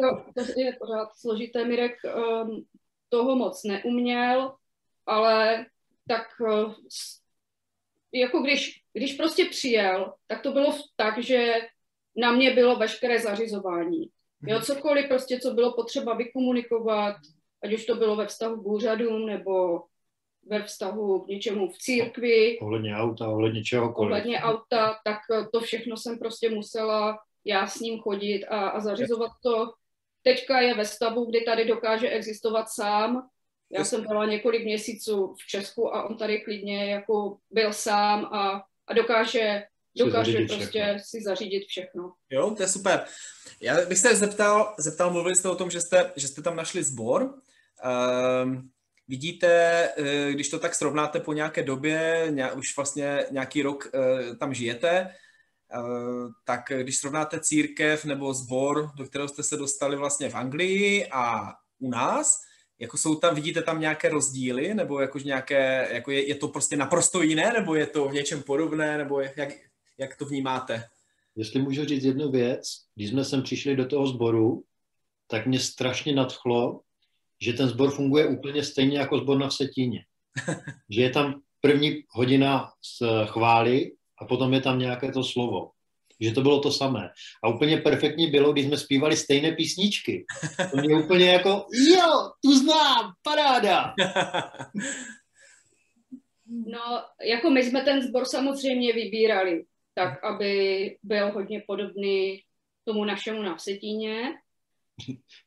to, 0.00 0.32
to 0.34 0.60
je 0.60 0.76
pořád 0.80 1.08
složité. 1.16 1.64
Mirek 1.64 1.96
um, 2.04 2.64
toho 3.08 3.36
moc 3.36 3.64
neuměl, 3.64 4.54
ale 5.06 5.66
tak 6.08 6.26
uh, 6.40 6.74
jako 8.12 8.40
když, 8.40 8.82
když 8.92 9.12
prostě 9.14 9.44
přijel, 9.44 10.14
tak 10.26 10.42
to 10.42 10.52
bylo 10.52 10.78
tak, 10.96 11.18
že 11.18 11.54
na 12.16 12.32
mě 12.32 12.50
bylo 12.50 12.76
veškeré 12.76 13.20
zařizování. 13.20 14.10
Jo, 14.46 14.56
mhm. 14.56 14.62
cokoliv 14.62 15.08
prostě, 15.08 15.38
co 15.40 15.54
bylo 15.54 15.72
potřeba 15.72 16.14
vykomunikovat, 16.14 17.16
ať 17.64 17.72
už 17.72 17.86
to 17.86 17.94
bylo 17.94 18.16
ve 18.16 18.26
vztahu 18.26 18.62
k 18.62 18.66
úřadům 18.66 19.26
nebo 19.26 19.82
ve 20.48 20.62
vztahu 20.62 21.20
k 21.20 21.28
něčemu 21.28 21.68
v 21.68 21.78
církvi. 21.78 22.58
Ohledně 22.58 22.96
auta, 22.96 23.28
ohledně 23.28 23.64
čehokoliv. 23.64 24.10
Ohledně 24.10 24.40
auta, 24.40 24.98
tak 25.04 25.18
to 25.52 25.60
všechno 25.60 25.96
jsem 25.96 26.18
prostě 26.18 26.50
musela 26.50 27.18
já 27.44 27.66
s 27.66 27.80
ním 27.80 28.00
chodit 28.00 28.44
a, 28.44 28.68
a 28.68 28.80
zařizovat 28.80 29.30
to. 29.42 29.72
Teďka 30.22 30.60
je 30.60 30.74
ve 30.74 30.84
stavu, 30.84 31.24
kdy 31.24 31.40
tady 31.40 31.64
dokáže 31.64 32.08
existovat 32.08 32.66
sám. 32.68 33.28
Já 33.70 33.84
jsem 33.84 34.02
byla 34.02 34.26
několik 34.26 34.64
měsíců 34.64 35.34
v 35.42 35.46
Česku 35.46 35.94
a 35.94 36.08
on 36.10 36.16
tady 36.16 36.40
klidně 36.40 36.90
jako 36.90 37.36
byl 37.50 37.72
sám 37.72 38.24
a, 38.24 38.62
a 38.86 38.94
dokáže, 38.94 39.62
dokáže 39.98 40.38
prostě 40.38 40.66
všechno. 40.66 40.98
si 41.04 41.22
zařídit 41.22 41.66
všechno. 41.66 42.12
Jo, 42.30 42.54
to 42.56 42.62
je 42.62 42.68
super. 42.68 43.04
Já 43.60 43.86
bych 43.86 43.98
se 43.98 44.16
zeptal, 44.16 44.74
zeptal, 44.78 45.12
mluvili 45.12 45.36
jste 45.36 45.48
o 45.48 45.56
tom, 45.56 45.70
že 45.70 45.80
jste, 45.80 46.12
že 46.16 46.28
jste 46.28 46.42
tam 46.42 46.56
našli 46.56 46.82
sbor. 46.82 47.34
Um, 48.44 48.70
vidíte, 49.08 49.48
eh, 49.96 50.32
když 50.32 50.48
to 50.48 50.58
tak 50.58 50.74
srovnáte 50.74 51.20
po 51.20 51.32
nějaké 51.32 51.62
době, 51.62 52.28
už 52.56 52.76
vlastně 52.76 53.24
nějaký 53.30 53.62
rok 53.62 53.90
uh, 53.94 54.36
tam 54.36 54.54
žijete, 54.54 55.14
Eh, 55.74 56.28
tak 56.44 56.60
když 56.82 56.96
srovnáte 56.96 57.40
církev 57.40 58.04
nebo 58.04 58.34
sbor, 58.34 58.90
do 58.96 59.04
kterého 59.04 59.28
jste 59.28 59.42
se 59.42 59.56
dostali 59.56 59.96
vlastně 59.96 60.30
v 60.30 60.34
Anglii 60.34 61.06
a 61.10 61.52
u 61.78 61.90
nás, 61.90 62.40
jako 62.78 62.98
jsou 62.98 63.14
tam, 63.14 63.34
vidíte 63.34 63.62
tam 63.62 63.80
nějaké 63.80 64.08
rozdíly, 64.08 64.74
nebo 64.74 65.00
jakož 65.00 65.24
nějaké, 65.24 65.88
jako 65.92 66.10
je, 66.10 66.28
je 66.28 66.34
to 66.34 66.48
prostě 66.48 66.76
naprosto 66.76 67.22
jiné, 67.22 67.52
nebo 67.52 67.74
je 67.74 67.86
to 67.86 68.08
v 68.08 68.12
něčem 68.12 68.42
podobné, 68.42 68.98
nebo 68.98 69.20
jak, 69.20 69.52
jak 69.98 70.16
to 70.16 70.24
vnímáte? 70.24 70.84
Jestli 71.36 71.62
můžu 71.62 71.84
říct 71.84 72.04
jednu 72.04 72.30
věc, 72.30 72.62
když 72.94 73.10
jsme 73.10 73.24
sem 73.24 73.42
přišli 73.42 73.76
do 73.76 73.86
toho 73.86 74.06
sboru, 74.06 74.64
tak 75.26 75.46
mě 75.46 75.60
strašně 75.60 76.14
nadchlo, 76.14 76.80
že 77.42 77.52
ten 77.52 77.68
sbor 77.68 77.90
funguje 77.90 78.26
úplně 78.26 78.64
stejně 78.64 78.98
jako 78.98 79.18
sbor 79.18 79.38
na 79.38 79.48
Vsetíně. 79.48 80.04
že 80.90 81.02
je 81.02 81.10
tam 81.10 81.40
první 81.60 82.02
hodina 82.10 82.70
z 82.82 83.26
chvály 83.26 83.92
a 84.20 84.24
potom 84.24 84.54
je 84.54 84.60
tam 84.60 84.78
nějaké 84.78 85.12
to 85.12 85.24
slovo. 85.24 85.70
Že 86.20 86.32
to 86.32 86.42
bylo 86.42 86.60
to 86.60 86.72
samé. 86.72 87.10
A 87.44 87.48
úplně 87.48 87.76
perfektní 87.76 88.26
bylo, 88.26 88.52
když 88.52 88.66
jsme 88.66 88.78
zpívali 88.78 89.16
stejné 89.16 89.52
písničky. 89.52 90.24
To 90.70 90.76
mě 90.76 90.96
úplně 91.04 91.30
jako, 91.32 91.66
jo, 91.90 92.30
tu 92.44 92.58
znám, 92.58 93.12
paráda. 93.22 93.94
No, 96.50 97.02
jako 97.24 97.50
my 97.50 97.62
jsme 97.62 97.82
ten 97.82 98.02
sbor 98.02 98.24
samozřejmě 98.24 98.92
vybírali, 98.92 99.64
tak 99.94 100.24
aby 100.24 100.96
byl 101.02 101.32
hodně 101.32 101.62
podobný 101.66 102.40
tomu 102.84 103.04
našemu 103.04 103.42
na 103.42 103.56
Vsetíně. 103.56 104.22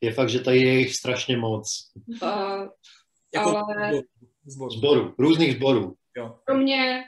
Je 0.02 0.14
fakt, 0.14 0.30
že 0.30 0.40
tady 0.40 0.58
je 0.58 0.80
jich 0.80 0.96
strašně 0.96 1.38
moc. 1.38 1.92
Uh, 2.24 2.68
jako 3.34 3.58
ale... 3.58 4.02
Zboru, 4.72 5.16
různých 5.20 5.56
zborů. 5.56 5.96
Jo. 6.18 6.40
Pro 6.46 6.58
mě, 6.58 7.04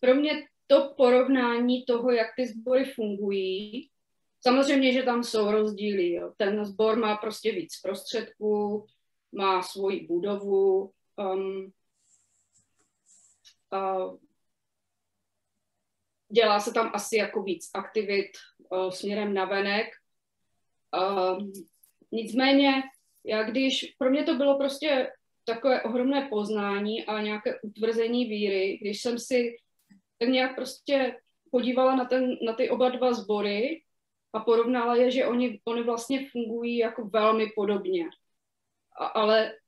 pro 0.00 0.14
mě 0.14 0.46
to 0.66 0.94
porovnání 0.96 1.84
toho, 1.84 2.10
jak 2.10 2.26
ty 2.36 2.46
sbory 2.46 2.84
fungují, 2.84 3.90
samozřejmě, 4.40 4.92
že 4.92 5.02
tam 5.02 5.24
jsou 5.24 5.50
rozdíly. 5.50 6.12
Jo. 6.12 6.32
Ten 6.36 6.64
sbor 6.64 6.96
má 6.96 7.16
prostě 7.16 7.52
víc 7.52 7.80
prostředků, 7.80 8.86
má 9.32 9.62
svoji 9.62 10.06
budovu, 10.06 10.92
um, 11.16 11.72
uh, 13.72 14.18
dělá 16.32 16.60
se 16.60 16.72
tam 16.72 16.90
asi 16.94 17.16
jako 17.16 17.42
víc 17.42 17.70
aktivit 17.74 18.30
uh, 18.70 18.90
směrem 18.90 19.34
na 19.34 19.44
venek. 19.44 19.86
Uh, 20.98 21.50
nicméně, 22.12 22.82
já 23.24 23.42
když, 23.42 23.94
pro 23.98 24.10
mě 24.10 24.24
to 24.24 24.34
bylo 24.34 24.58
prostě 24.58 25.12
takové 25.44 25.82
ohromné 25.82 26.28
poznání 26.30 27.04
a 27.04 27.20
nějaké 27.22 27.60
utvrzení 27.60 28.24
víry, 28.24 28.78
když 28.82 29.02
jsem 29.02 29.18
si 29.18 29.56
tak 30.18 30.28
nějak 30.28 30.54
prostě 30.54 31.16
podívala 31.50 31.96
na, 31.96 32.04
ten, 32.04 32.36
na 32.46 32.52
ty 32.52 32.70
oba 32.70 32.88
dva 32.88 33.12
sbory 33.12 33.82
a 34.32 34.40
porovnala 34.40 34.96
je, 34.96 35.10
že 35.10 35.26
oni, 35.26 35.60
oni 35.64 35.82
vlastně 35.82 36.28
fungují 36.30 36.76
jako 36.76 37.04
velmi 37.04 37.46
podobně. 37.56 38.08
A, 38.98 39.06
ale 39.06 39.58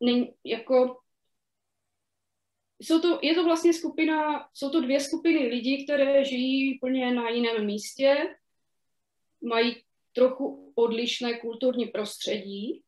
ne, 0.00 0.26
jako 0.44 1.00
jsou 2.80 3.00
to, 3.00 3.18
je 3.22 3.34
to 3.34 3.44
vlastně 3.44 3.72
skupina, 3.72 4.48
jsou 4.54 4.70
to 4.70 4.80
dvě 4.80 5.00
skupiny 5.00 5.38
lidí, 5.48 5.84
které 5.84 6.24
žijí 6.24 6.76
úplně 6.76 7.14
na 7.14 7.28
jiném 7.28 7.66
místě, 7.66 8.36
mají 9.42 9.82
trochu 10.12 10.72
odlišné 10.74 11.38
kulturní 11.40 11.86
prostředí, 11.86 12.82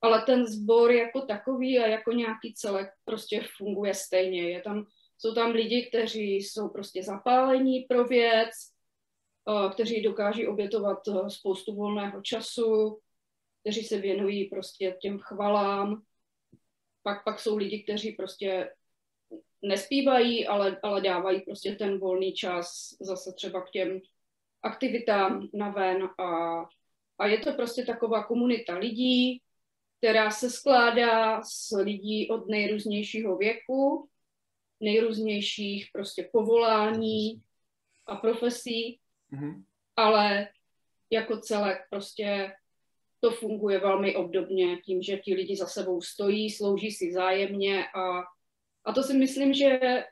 ale 0.00 0.22
ten 0.22 0.46
sbor 0.46 0.92
jako 0.92 1.20
takový 1.20 1.78
a 1.78 1.86
jako 1.86 2.12
nějaký 2.12 2.54
celek 2.54 2.88
prostě 3.04 3.44
funguje 3.56 3.94
stejně. 3.94 4.50
Je 4.50 4.62
tam, 4.62 4.86
jsou 5.18 5.34
tam 5.34 5.50
lidi, 5.50 5.86
kteří 5.86 6.34
jsou 6.34 6.68
prostě 6.68 7.02
zapálení 7.02 7.80
pro 7.80 8.04
věc, 8.04 8.50
kteří 9.72 10.02
dokáží 10.02 10.46
obětovat 10.46 10.98
spoustu 11.28 11.74
volného 11.74 12.22
času, 12.22 13.00
kteří 13.60 13.84
se 13.84 13.98
věnují 13.98 14.44
prostě 14.44 14.96
těm 15.00 15.18
chvalám. 15.18 16.02
Pak, 17.02 17.24
pak 17.24 17.40
jsou 17.40 17.56
lidi, 17.56 17.82
kteří 17.82 18.12
prostě 18.12 18.70
nespívají, 19.62 20.46
ale, 20.46 20.80
ale 20.82 21.00
dávají 21.00 21.40
prostě 21.40 21.74
ten 21.74 21.98
volný 21.98 22.32
čas 22.32 22.88
zase 23.00 23.32
třeba 23.36 23.62
k 23.62 23.70
těm 23.70 24.00
aktivitám 24.64 25.48
na 25.54 25.68
ven 25.68 26.08
a, 26.18 26.60
a 27.18 27.26
je 27.26 27.38
to 27.38 27.52
prostě 27.52 27.84
taková 27.84 28.24
komunita 28.24 28.78
lidí, 28.78 29.42
která 29.98 30.30
se 30.30 30.50
skládá 30.50 31.42
z 31.42 31.70
lidí 31.82 32.30
od 32.30 32.48
nejrůznějšího 32.48 33.36
věku, 33.36 34.08
nejrůznějších 34.80 35.88
prostě 35.92 36.28
povolání 36.32 37.42
a 38.06 38.16
profesí, 38.16 39.00
mm-hmm. 39.32 39.64
ale 39.96 40.48
jako 41.10 41.40
celek 41.40 41.78
prostě 41.90 42.52
to 43.20 43.30
funguje 43.30 43.78
velmi 43.78 44.16
obdobně 44.16 44.76
tím, 44.76 45.02
že 45.02 45.16
ti 45.16 45.34
lidi 45.34 45.56
za 45.56 45.66
sebou 45.66 46.02
stojí, 46.02 46.50
slouží 46.50 46.90
si 46.90 47.12
zájemně 47.12 47.86
a, 47.88 48.20
a 48.84 48.92
to 48.92 49.02
si 49.02 49.14
myslím, 49.14 49.54
že, 49.54 50.04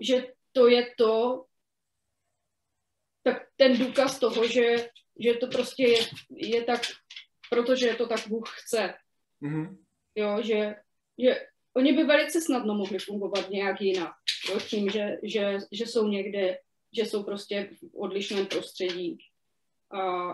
že 0.00 0.26
to 0.52 0.68
je 0.68 0.94
to, 0.98 1.44
tak 3.24 3.46
ten 3.56 3.78
důkaz 3.78 4.18
toho, 4.18 4.48
že, 4.48 4.76
že 5.18 5.34
to 5.34 5.46
prostě 5.46 5.82
je, 5.82 5.98
je 6.30 6.64
tak, 6.64 6.80
protože 7.50 7.94
to 7.94 8.06
tak 8.06 8.28
Bůh 8.28 8.50
chce. 8.56 8.94
Mm-hmm. 9.42 9.76
Jo, 10.14 10.42
že, 10.42 10.74
že 11.18 11.46
oni 11.76 11.92
by 11.92 12.04
velice 12.04 12.40
snadno 12.40 12.74
mohli 12.74 12.98
fungovat 12.98 13.50
nějak 13.50 13.80
jinak. 13.80 14.12
Jo, 14.50 14.60
tím, 14.60 14.90
že, 14.90 15.16
že, 15.22 15.58
že 15.72 15.86
jsou 15.86 16.08
někde, 16.08 16.58
že 16.92 17.02
jsou 17.02 17.22
prostě 17.22 17.70
v 17.82 17.96
odlišném 17.96 18.46
prostředí 18.46 19.18
a, 19.90 20.30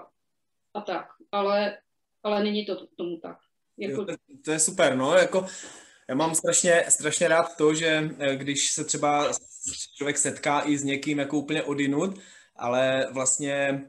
a 0.75 0.81
tak. 0.87 1.07
Ale, 1.33 1.79
ale 2.23 2.45
není 2.45 2.67
to 2.67 2.87
tomu 2.87 3.17
tak. 3.17 3.39
Jako... 3.79 4.01
Jo, 4.01 4.07
to, 4.07 4.15
to 4.45 4.51
je 4.53 4.59
super, 4.59 4.97
no, 4.97 5.15
jako 5.15 5.47
já 6.09 6.15
mám 6.15 6.35
strašně, 6.35 6.85
strašně 6.89 7.29
rád 7.29 7.57
to, 7.57 7.75
že 7.75 8.11
eh, 8.19 8.37
když 8.37 8.71
se 8.71 8.85
třeba 8.85 9.33
člověk 9.97 10.19
setká 10.19 10.61
i 10.61 10.79
s 10.79 10.85
někým 10.85 11.19
jako 11.19 11.39
úplně 11.39 11.63
odinut, 11.63 12.19
ale 12.61 13.07
vlastně 13.13 13.85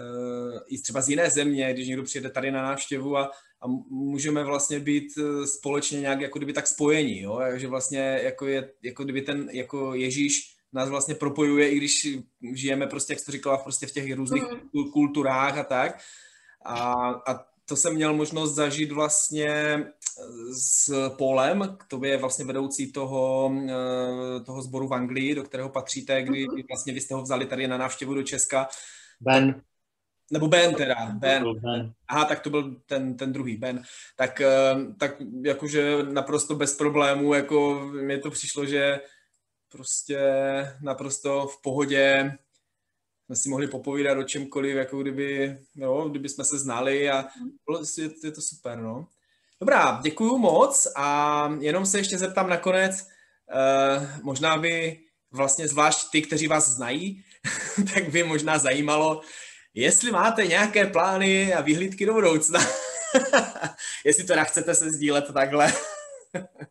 uh, 0.00 0.58
i 0.68 0.78
třeba 0.78 1.00
z 1.00 1.08
jiné 1.08 1.30
země, 1.30 1.72
když 1.72 1.88
někdo 1.88 2.02
přijede 2.02 2.30
tady 2.30 2.50
na 2.50 2.62
návštěvu 2.62 3.16
a, 3.16 3.30
a 3.60 3.66
můžeme 3.90 4.44
vlastně 4.44 4.80
být 4.80 5.08
eh, 5.18 5.46
společně 5.46 6.00
nějak 6.00 6.20
jako 6.20 6.38
kdyby 6.38 6.52
tak 6.52 6.66
spojení, 6.66 7.20
jo? 7.20 7.40
že 7.54 7.68
vlastně 7.68 8.20
jako, 8.22 8.46
je, 8.46 8.70
jako 8.82 9.04
kdyby 9.04 9.22
ten 9.22 9.48
jako 9.52 9.94
Ježíš 9.94 10.56
nás 10.72 10.88
vlastně 10.88 11.14
propojuje, 11.14 11.70
i 11.70 11.76
když 11.76 12.08
žijeme 12.54 12.86
prostě, 12.86 13.12
jak 13.12 13.20
jsi 13.20 13.26
to 13.26 13.32
říkala, 13.32 13.56
prostě 13.56 13.86
v 13.86 13.92
těch 13.92 14.14
různých 14.14 14.42
mm. 14.42 14.90
kulturách 14.92 15.58
a 15.58 15.64
tak. 15.64 15.98
A, 16.64 16.92
a 17.28 17.44
to 17.68 17.76
jsem 17.76 17.94
měl 17.94 18.14
možnost 18.14 18.54
zažít 18.54 18.92
vlastně 18.92 19.84
s 20.52 21.08
Polem, 21.18 21.76
to 21.88 22.04
je 22.04 22.16
vlastně 22.16 22.44
vedoucí 22.44 22.92
toho, 22.92 23.52
eh, 23.68 24.40
toho 24.40 24.62
sboru 24.62 24.88
v 24.88 24.94
Anglii, 24.94 25.34
do 25.34 25.42
kterého 25.42 25.68
patříte, 25.68 26.22
kdy 26.22 26.46
mhm. 26.46 26.62
vlastně 26.68 26.92
vy 26.92 27.00
jste 27.00 27.14
ho 27.14 27.22
vzali 27.22 27.46
tady 27.46 27.68
na 27.68 27.78
návštěvu 27.78 28.14
do 28.14 28.22
Česka. 28.22 28.68
Ben. 29.20 29.62
Nebo 30.32 30.48
Ben 30.48 30.74
teda, 30.74 30.94
Ben. 31.12 31.44
ben. 31.60 31.92
Aha, 32.08 32.24
tak 32.24 32.40
to 32.40 32.50
byl 32.50 32.80
ten, 32.86 33.16
ten 33.16 33.32
druhý, 33.32 33.56
Ben. 33.56 33.82
Tak, 34.16 34.40
eh, 34.40 34.74
tak 34.98 35.22
jakože 35.44 36.02
naprosto 36.02 36.54
bez 36.54 36.76
problémů, 36.76 37.34
jako 37.34 37.90
mi 38.02 38.18
to 38.18 38.30
přišlo, 38.30 38.66
že 38.66 39.00
prostě 39.68 40.20
naprosto 40.82 41.46
v 41.46 41.62
pohodě 41.62 42.32
jsme 43.26 43.36
si 43.36 43.48
mohli 43.48 43.66
popovídat 43.66 44.18
o 44.18 44.22
čemkoliv, 44.22 44.76
jako 44.76 45.02
kdyby, 45.02 45.58
no, 45.76 46.08
kdyby 46.08 46.28
jsme 46.28 46.44
se 46.44 46.58
znali 46.58 47.10
a 47.10 47.24
bylo, 47.66 47.82
je, 47.98 48.10
je 48.24 48.32
to 48.32 48.40
super, 48.40 48.78
no. 48.78 49.08
Dobrá, 49.60 50.00
děkuju 50.02 50.38
moc 50.38 50.86
a 50.96 51.48
jenom 51.60 51.86
se 51.86 51.98
ještě 51.98 52.18
zeptám 52.18 52.48
nakonec, 52.48 53.06
uh, 53.54 54.22
možná 54.22 54.56
by 54.58 55.00
vlastně 55.32 55.68
zvlášť 55.68 56.10
ty, 56.12 56.22
kteří 56.22 56.46
vás 56.46 56.68
znají, 56.68 57.24
tak 57.94 58.08
by 58.10 58.22
možná 58.22 58.58
zajímalo, 58.58 59.20
jestli 59.74 60.10
máte 60.10 60.46
nějaké 60.46 60.86
plány 60.86 61.54
a 61.54 61.60
vyhlídky 61.60 62.06
do 62.06 62.12
budoucna. 62.12 62.60
jestli 64.04 64.24
teda 64.24 64.44
chcete 64.44 64.74
se 64.74 64.90
sdílet 64.90 65.32
takhle. 65.32 65.72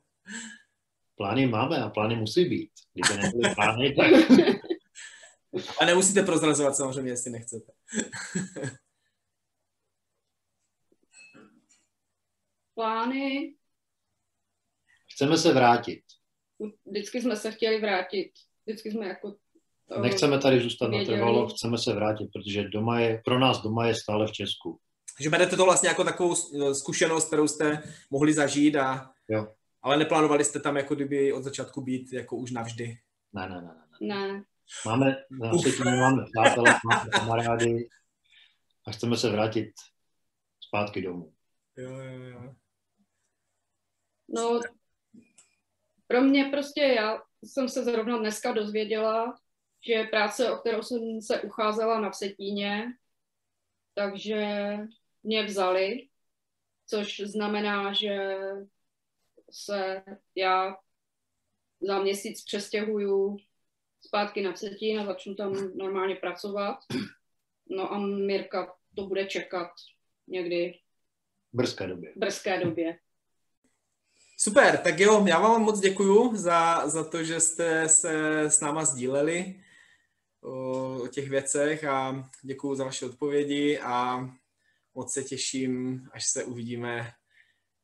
plány 1.15 1.47
máme 1.47 1.77
a 1.77 1.89
plány 1.89 2.15
musí 2.15 2.45
být. 2.45 2.71
Kdyby 2.93 3.21
nebyly 3.21 3.55
plány, 3.55 3.95
tak... 3.95 4.11
A 5.79 5.85
nemusíte 5.85 6.23
prozrazovat 6.23 6.75
samozřejmě, 6.75 7.11
jestli 7.11 7.31
nechcete. 7.31 7.71
Plány? 12.75 13.55
Chceme 15.13 15.37
se 15.37 15.53
vrátit. 15.53 16.01
Vždycky 16.85 17.21
jsme 17.21 17.35
se 17.35 17.51
chtěli 17.51 17.81
vrátit. 17.81 18.31
Vždycky 18.65 18.91
jsme 18.91 19.07
jako 19.07 19.35
Nechceme 20.01 20.39
tady 20.39 20.61
zůstat 20.61 20.87
na 20.87 21.05
trvalo, 21.05 21.47
chceme 21.47 21.77
se 21.77 21.93
vrátit, 21.93 22.29
protože 22.33 22.69
doma 22.69 22.99
je, 22.99 23.21
pro 23.25 23.39
nás 23.39 23.61
doma 23.61 23.87
je 23.87 23.95
stále 23.95 24.27
v 24.27 24.31
Česku. 24.31 24.79
Že 25.19 25.29
berete 25.29 25.57
to 25.57 25.65
vlastně 25.65 25.89
jako 25.89 26.03
takovou 26.03 26.35
zkušenost, 26.73 27.27
kterou 27.27 27.47
jste 27.47 27.83
mohli 28.09 28.33
zažít 28.33 28.75
a 28.75 29.11
jo. 29.29 29.47
Ale 29.81 29.97
neplánovali 29.97 30.43
jste 30.43 30.59
tam 30.59 30.77
jako 30.77 30.95
kdyby 30.95 31.33
od 31.33 31.43
začátku 31.43 31.81
být 31.81 32.13
jako 32.13 32.35
už 32.35 32.51
navždy? 32.51 32.97
Ne, 33.33 33.49
ne, 33.49 33.61
ne. 33.61 33.75
Ne. 34.01 34.33
ne. 34.33 34.43
Máme, 34.85 35.15
na 35.31 35.51
máme 36.01 36.23
přátelé, 36.33 36.75
máme 36.85 37.09
kamarády 37.11 37.89
a 38.87 38.91
chceme 38.91 39.17
se 39.17 39.29
vrátit 39.29 39.69
zpátky 40.59 41.01
domů. 41.01 41.33
Jo, 41.77 41.91
jo, 41.91 42.23
jo. 42.23 42.55
No, 44.27 44.61
pro 46.07 46.21
mě 46.21 46.45
prostě, 46.45 46.81
já 46.81 47.21
jsem 47.43 47.69
se 47.69 47.83
zrovna 47.83 48.17
dneska 48.17 48.51
dozvěděla, 48.51 49.39
že 49.87 50.03
práce, 50.03 50.51
o 50.51 50.57
kterou 50.57 50.83
jsem 50.83 51.21
se 51.21 51.41
ucházela 51.41 52.01
na 52.01 52.09
Vsetíně, 52.09 52.85
takže 53.93 54.77
mě 55.23 55.43
vzali, 55.43 56.07
což 56.87 57.19
znamená, 57.19 57.93
že 57.93 58.37
se 59.51 60.03
já 60.35 60.77
za 61.81 62.01
měsíc 62.01 62.43
přestěhuju 62.43 63.37
zpátky 64.01 64.41
na 64.41 64.53
Vsetín 64.53 64.99
a 64.99 65.05
začnu 65.05 65.35
tam 65.35 65.77
normálně 65.77 66.15
pracovat. 66.15 66.77
No 67.69 67.93
a 67.93 67.99
Mirka 67.99 68.75
to 68.95 69.07
bude 69.07 69.25
čekat 69.25 69.71
někdy 70.27 70.79
v 71.53 71.57
brzké 71.57 71.87
době. 71.87 72.11
V 72.11 72.19
brzké 72.19 72.59
době. 72.59 72.99
Super, 74.45 74.77
tak 74.77 74.99
jo, 74.99 75.25
já 75.27 75.39
vám 75.39 75.61
moc 75.61 75.79
děkuju 75.79 76.35
za, 76.35 76.87
za 76.89 77.03
to, 77.03 77.23
že 77.23 77.39
jste 77.39 77.89
se 77.89 78.43
s 78.43 78.59
náma 78.59 78.85
sdíleli 78.85 79.63
o, 80.41 81.03
o 81.03 81.07
těch 81.07 81.29
věcech 81.29 81.83
a 81.83 82.29
děkuju 82.41 82.75
za 82.75 82.83
vaše 82.83 83.05
odpovědi 83.05 83.79
a 83.79 84.25
moc 84.93 85.13
se 85.13 85.23
těším, 85.23 86.01
až 86.11 86.25
se 86.25 86.43
uvidíme 86.43 87.11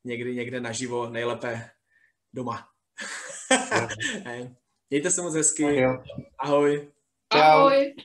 někdy 0.04 0.36
někde 0.36 0.62
naživo, 0.62 1.10
nejlépe 1.10 1.69
doma. 2.34 2.67
Mějte 4.89 5.12
se 5.12 5.21
moc 5.21 5.36
hezky. 5.36 5.86
Ahoj. 6.39 6.91
Ahoj. 7.30 7.95